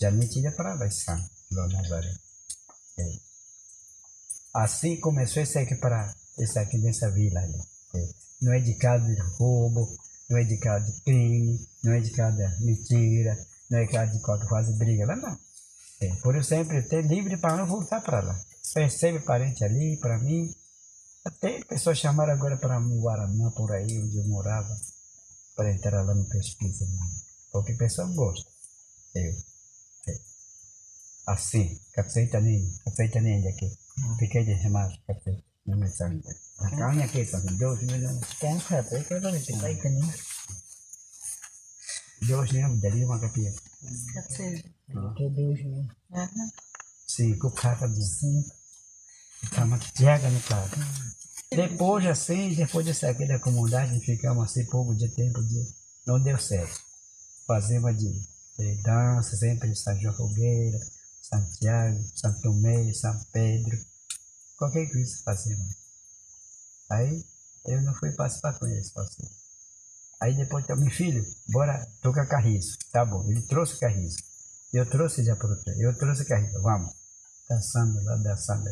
[0.00, 1.18] Janete ia para lá, São,
[1.50, 2.14] Nazaré.
[2.98, 3.28] É.
[4.54, 7.58] Assim começou esse aqui para, esse aqui nessa vila ali.
[7.94, 8.08] É.
[8.40, 9.88] Não é de casa de roubo,
[10.30, 13.36] não é de casa de crime, não é de casa de mentira,
[13.68, 15.38] não é de casa de qualquer faz briga lá, não.
[16.00, 16.14] É.
[16.22, 18.40] Por eu sempre ter livre para não voltar para lá.
[18.76, 20.54] Recebe parente ali, para mim,
[21.28, 24.74] até pessoas chamaram agora para Guaraná, por aí, onde eu morava,
[25.54, 26.86] para entrar lá no pesquisa.
[26.86, 26.98] Né?
[27.52, 28.50] Porque pessoa gosta.
[29.14, 29.32] Eu.
[30.08, 30.18] É.
[31.26, 33.70] Assim, cafeita nem, cafeita nem aqui.
[34.18, 35.42] Fiquei de remar café.
[35.66, 36.22] Não me sabe.
[36.60, 38.20] A carne aqui, são dois milhões.
[38.40, 40.14] Tem café, que eu vou te cair caninho.
[42.22, 43.52] Dois milhões, daria uma capinha.
[44.14, 44.62] Café.
[45.16, 45.88] Que dois milhões.
[47.06, 48.56] Cinco, cada de cinco.
[49.42, 51.17] Estamos chega no carro.
[51.50, 55.74] Depois assim, depois de sair da comunidade, ficamos assim pouco de tempo, de,
[56.06, 56.80] não deu certo.
[57.46, 58.12] Fazemos de,
[58.58, 60.78] de dança, sempre São João Fogueira,
[61.22, 63.78] Santiago, São Tomé, São Pedro,
[64.58, 65.74] qualquer coisa fazemos.
[66.90, 67.24] Aí
[67.66, 69.32] eu não fui participar com eles, parceiro.
[70.20, 72.76] Aí depois, então, meu filho, bora tocar carriço.
[72.90, 74.18] Tá bom, ele trouxe carriço.
[74.72, 76.92] Eu trouxe já para Eu trouxe carriço, vamos.
[77.48, 78.68] Dançando lá, dançando.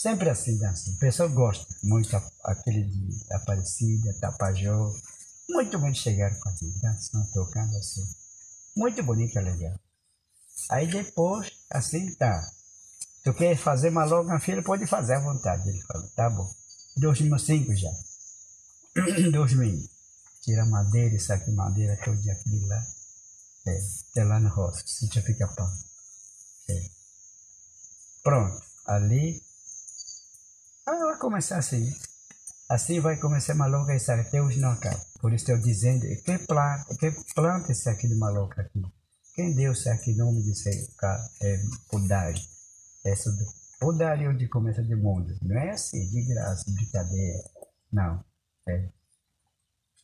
[0.00, 0.96] Sempre assim, dançando.
[0.96, 4.98] O pessoal gosta muito aquele de Aparecida, Tapajós.
[5.46, 8.02] Muito bonito chegar com aquilo, dançando, tocando assim.
[8.74, 9.78] Muito bonito, é legal.
[10.70, 12.50] Aí depois, assim, tá.
[13.22, 15.68] Tu quer fazer maloca, filho, pode fazer à vontade.
[15.68, 16.50] Ele falou, tá bom.
[16.96, 17.90] 2005 já.
[19.30, 19.86] 2000.
[20.40, 22.82] Tira madeira, isso aqui, madeira, todo dia aquele lá.
[23.66, 23.78] É,
[24.12, 25.70] até lá na roça, sítio fica pau.
[26.70, 26.88] É.
[28.22, 29.49] Pronto, ali.
[30.90, 31.94] Aí vai começar assim.
[32.68, 35.00] Assim vai começar maloca isso até hoje não acaba.
[35.20, 38.82] Por isso eu dizendo, quem planta, quem planta isso aqui de maloca aqui?
[39.36, 40.88] Quem deu isso aqui nome disso aí?
[41.42, 42.40] É, Podari.
[43.06, 43.44] Essa do
[43.78, 45.32] Podari onde começa de mundo.
[45.42, 47.38] Não é assim, de graça, brincadeira.
[47.92, 48.24] Não.
[48.68, 48.88] É.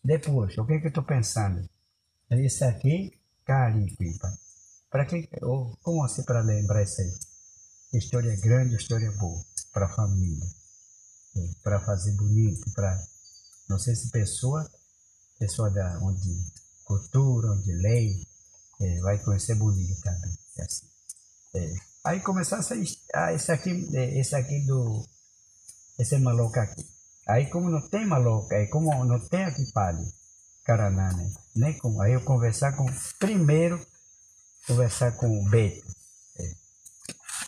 [0.04, 1.68] Depois, o que, que eu estou pensando?
[2.30, 3.10] Isso aqui,
[3.44, 4.28] Caripipa.
[4.88, 7.98] Para que, ou, como assim para lembrar isso aí?
[7.98, 10.65] História grande, história boa, para a família, é,
[11.62, 13.00] para fazer bonito, para,
[13.68, 14.68] não sei se pessoa,
[15.38, 16.30] pessoa da, onde
[16.84, 18.26] cultura, onde lei,
[18.80, 20.32] é, vai conhecer bonito também.
[20.58, 20.86] É assim.
[21.54, 21.74] É.
[22.04, 22.74] Aí começar essa,
[23.14, 25.04] ah, esse aqui, é, esse aqui do,
[25.98, 26.86] esse maluco aqui.
[27.28, 30.06] Aí como não tem maloca, aí como não tem aqui palha,
[30.64, 31.32] Caraná, né?
[31.56, 32.86] Nem com, aí eu conversar com,
[33.18, 33.84] primeiro,
[34.66, 35.84] conversar com o Beto,
[36.38, 36.54] é,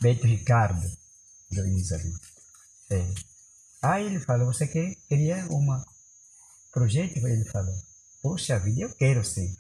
[0.01, 0.91] Beto Ricardo,
[1.53, 2.13] do Isabel.
[2.91, 3.28] É.
[3.81, 5.85] Aí ele falou, você quer, queria uma
[6.73, 7.17] projeto?
[7.27, 7.75] Ele falou,
[8.23, 9.57] poxa vida, eu quero sim.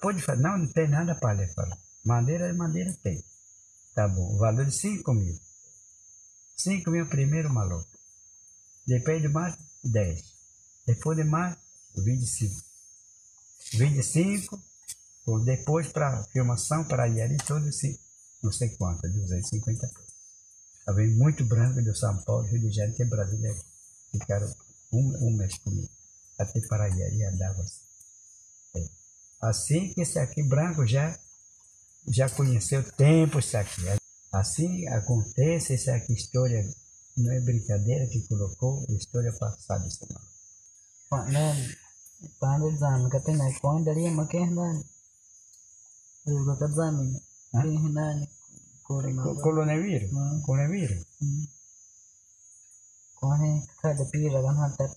[0.00, 1.76] Pode falar, não, não tem nada palha, falou.
[2.04, 3.24] Madeira, madeira tem.
[3.94, 5.38] Tá bom, o valor de 5 mil.
[6.56, 7.88] 5 mil primeiro maluco.
[8.86, 10.22] Depois de mais, 10.
[10.86, 11.56] Depois de mais,
[11.96, 12.62] 25.
[13.72, 14.62] 25,
[15.26, 17.98] ou depois para filmação, para ir ali, tudo assim,
[18.42, 20.03] não sei quanto, 250.
[20.84, 23.54] Estava muito branco de São Paulo, Rio de Janeiro, que Brasília
[24.12, 24.52] ficaram
[24.92, 25.88] um, um mês comigo.
[26.38, 27.80] Até para ir ali, andava assim.
[28.76, 28.88] É.
[29.40, 31.18] Assim que esse aqui branco já,
[32.06, 33.80] já conheceu tempo, isso aqui.
[34.30, 36.68] Assim acontece essa aqui história
[37.16, 41.32] não é brincadeira que colocou a história passada esse mano.
[41.32, 41.54] Não,
[42.38, 44.84] quando exame que tem na quando ali mas quem não
[48.84, 50.10] coronavírus
[53.14, 54.42] quando cada pira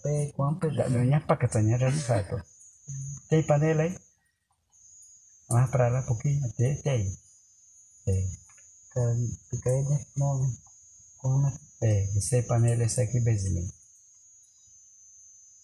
[0.03, 2.43] pe quando pe não para que tenha realizado
[3.29, 3.97] tem panela aí
[5.49, 7.17] vamos para lá pouquinho tem tem
[8.93, 10.51] tem fica aí não
[11.17, 13.71] quando é, esse panela, esse aqui benzinho.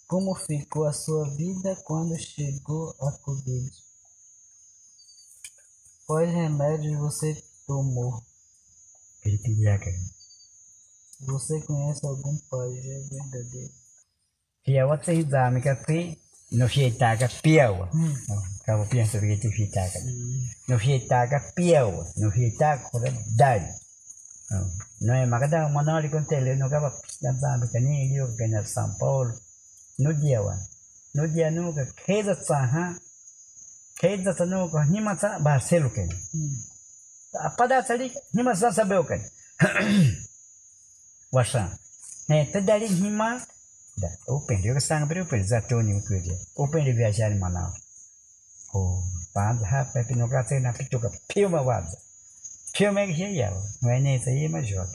[0.08, 3.72] Como ficou a sua vida quando chegou a Covid?
[6.06, 8.22] Quais remédios você tomou?
[9.22, 9.92] Piripiriaca.
[11.22, 13.74] Você conhece algum pajé verdadeiro?
[14.66, 16.18] Piawa sa exame kasi
[16.52, 17.90] no fietaga piawa.
[18.66, 20.00] Kau pian sa begitu fietaga.
[20.68, 22.04] No fietaga piawa.
[22.18, 22.90] No fietaga
[23.36, 23.84] dari.
[25.02, 29.34] Não é magada manali con tele no gaba gaba kani dio kena São Paulo
[30.00, 30.40] no dia
[31.16, 32.96] no dia no ka keza saha
[34.00, 36.10] keza sano ko nima sa Barcelo ken
[37.40, 39.22] apada sali nima sa sabeu ken
[41.36, 41.80] wasa
[42.30, 43.42] né tadali nima
[43.98, 46.38] da open dio ka sang brio per zatoni ko dia.
[46.56, 47.78] Open de viajar em Manaus
[50.16, 51.98] no ka na pituka pio ma waza
[52.74, 54.88] filme que ia não é nem isso aí mas joga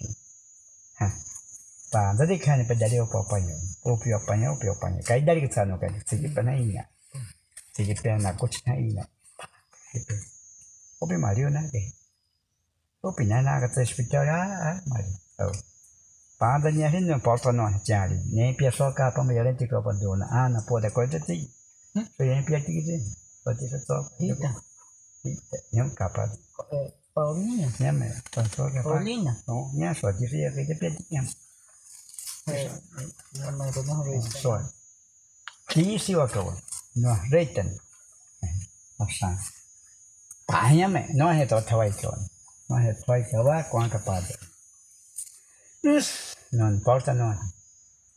[1.90, 5.78] tá jadi kan pa dari opo panyo opi opanyo opi opanyo kai dari ke sana
[5.78, 5.88] kan?
[6.04, 6.84] Sigi pa na ina
[7.72, 9.08] sigi pa na coach na ina
[11.00, 11.97] opi mario na ke
[13.02, 15.54] opi na na ka hospital ah mario oh
[16.38, 19.66] pa da nya hin no porta no jari ne pia so ka pa me ti
[19.70, 21.36] ko pa do na ana po da ko da ti
[21.94, 22.96] so yen pia ti ki
[23.44, 24.50] pa ti so ita
[25.24, 26.30] ita nyam kapal
[27.18, 27.68] Paulinha?
[27.80, 28.12] Minha mãe.
[28.30, 29.36] Pastor que Paulinha?
[29.48, 31.26] Não, minha só, de filha que de pedinha.
[32.46, 32.70] É,
[33.34, 34.24] minha mãe tá na vez.
[34.34, 34.62] Só.
[35.68, 36.54] Que isso eu acabo.
[36.94, 37.68] Não, reitan.
[38.98, 39.36] Nossa.
[40.46, 42.37] Pá, minha mãe, não é todo tawai que Não é tawai que
[42.68, 44.38] vai com a capada.
[46.52, 47.38] Não importa não.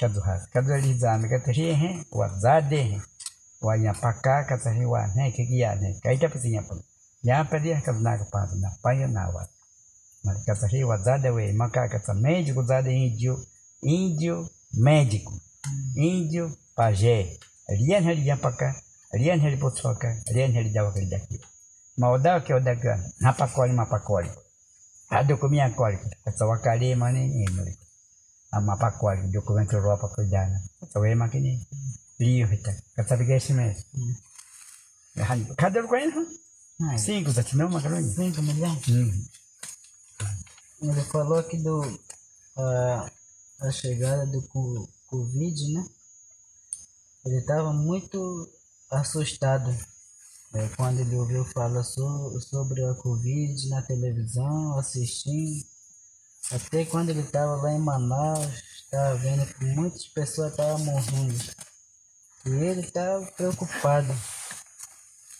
[0.00, 3.00] कदू हाथ कदू अली जान का तरी है वह ज़्यादा है
[3.64, 6.82] वह यहाँ पक्का का तरी वह है कि किया है कई टप से यहाँ पर
[7.26, 9.42] यहाँ पर यह कदना का पास ना पाया ना हुआ
[10.26, 13.34] मर का तरी वह ज़्यादा वे मका का तो médico ज़्यादा índio
[13.82, 14.36] índio
[14.88, 15.34] médico
[15.98, 17.38] índio pajé
[17.80, 18.74] rian hari यहाँ पक्का
[19.12, 21.40] rian hari potswaka rian hari dawa kali daki
[21.98, 24.30] maudawa ke odaga napakoli mapakoli adokumia koli kasawakali mane ni ama pakwali
[29.31, 30.61] dokumento ro pa kujana
[30.93, 31.67] sawe makini
[32.19, 33.75] liyo hita kasabigesi me
[35.27, 38.09] han kadar ko ina cinco za tinoma macaroni?
[38.13, 38.85] Cinco milhões.
[40.81, 41.81] Ele falou aqui do
[42.55, 43.09] a,
[43.61, 45.83] a chegada do co- Covid, né?
[47.25, 48.47] Ele estava muito
[48.91, 49.75] assustado
[50.53, 55.65] é, quando ele ouviu falar so, sobre a Covid na televisão, assistindo.
[56.51, 58.47] Até quando ele estava lá em Manaus,
[58.83, 61.35] estava vendo que muitas pessoas estavam morrendo.
[62.45, 64.13] E ele estava preocupado.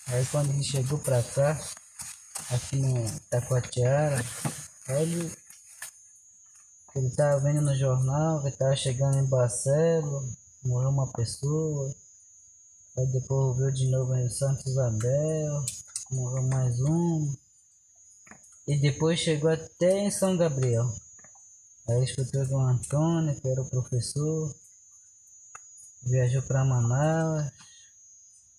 [0.08, 1.58] Aí quando ele chegou para cá,
[2.51, 4.24] aqui no Taquatiara,
[4.89, 5.32] ele
[6.97, 10.26] ele estava vendo no jornal que estava chegando em Barcelo,
[10.64, 11.93] morreu uma pessoa.
[12.98, 15.64] Aí depois viu de novo em Santo Isabel,
[16.10, 17.32] morreu mais um.
[18.68, 20.91] E depois chegou até em São Gabriel.
[21.89, 24.54] Aí escutou que o Antônio, que era o professor,
[26.04, 27.52] viajou para Manaus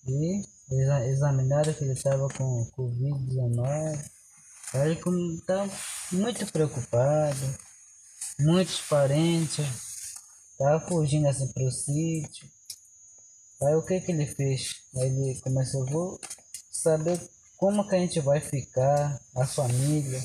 [0.07, 4.09] e exa- examinaram que ele estava com Covid-19.
[4.73, 4.99] Aí ele
[5.35, 5.69] estava
[6.13, 7.57] muito preocupado,
[8.39, 9.65] muitos parentes,
[10.51, 12.49] estava fugindo assim o sítio.
[13.61, 14.83] Aí o que que ele fez?
[14.95, 16.19] Ele começou, vou
[16.71, 17.19] saber
[17.57, 20.21] como que a gente vai ficar, a família.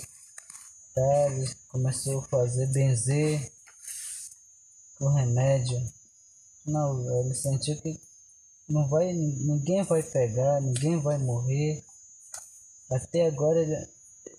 [0.94, 1.26] Tá?
[1.32, 3.52] Ele começou a fazer benzer
[4.98, 5.78] com remédio.
[6.64, 8.00] Não, ele sentiu que
[8.68, 11.84] não vai, ninguém vai pegar, ninguém vai morrer.
[12.90, 13.88] Até agora ele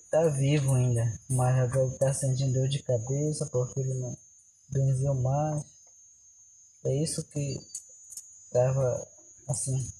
[0.09, 4.17] tá vivo ainda, mas agora ele tá sentindo dor de cabeça porque ele não
[4.71, 5.63] benzeu mais.
[6.85, 7.59] É isso que
[8.55, 9.05] tava
[9.49, 9.91] assim,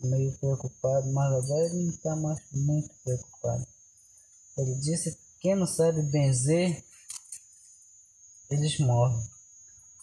[0.00, 3.64] meio preocupado, mas agora ele não tá mais muito preocupado.
[4.56, 6.84] Ele disse que quem não sabe benzer,
[8.50, 9.22] eles morrem.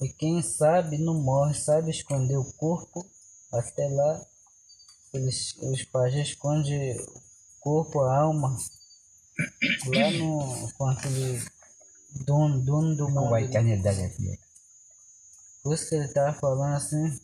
[0.02, 3.06] E quem sabe não morre, sabe esconder o corpo,
[3.52, 4.26] até lá
[5.14, 7.22] eles, os pajés escondem o
[7.60, 8.58] corpo, a alma,
[9.88, 11.44] lá no, com aquele
[12.26, 13.34] dono, dono do mundo.
[13.34, 14.40] a eternidade aqui
[15.64, 17.20] Por isso que ele estava falando assim,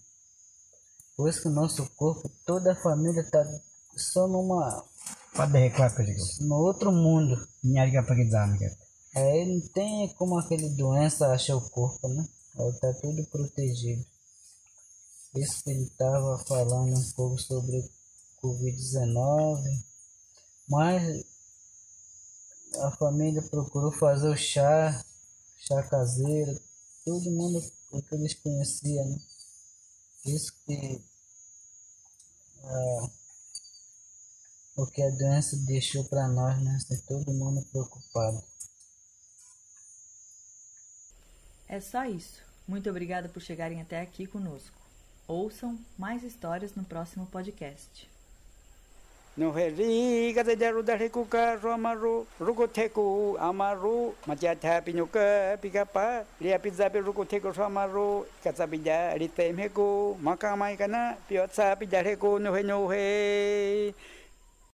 [1.21, 3.45] por isso que o nosso corpo, toda a família está
[3.95, 4.83] só numa,
[6.03, 7.47] digo no outro mundo.
[7.63, 8.65] nyari ka pagi zan ka
[9.15, 12.27] Aí não tem como aquele doença achar o corpo, né?
[12.57, 14.03] Aí tá tudo protegido.
[15.35, 17.87] Isso que ele estava falando um pouco sobre o
[18.41, 19.61] Covid-19.
[20.67, 21.23] Mas
[22.79, 25.05] a família procurou fazer o chá,
[25.55, 26.59] chá caseiro,
[27.05, 27.61] todo mundo
[27.91, 29.19] o que eles conheciam, né?
[30.25, 31.10] Isso que
[32.63, 33.09] ah,
[34.75, 36.75] o que a doença deixou para nós, né?
[36.75, 38.43] Assim, todo mundo preocupado.
[41.67, 42.41] É só isso.
[42.67, 44.75] Muito obrigada por chegarem até aqui conosco.
[45.27, 48.10] Ouçam mais histórias no próximo podcast.
[49.37, 56.25] no he Nuheri kata jaru dahiku ka ro romaru ruku teku amaru macata pinyuka pikapa
[56.41, 63.93] lia pizza pi ruku teku romaru kata bija ritemheku makamai kana no he no he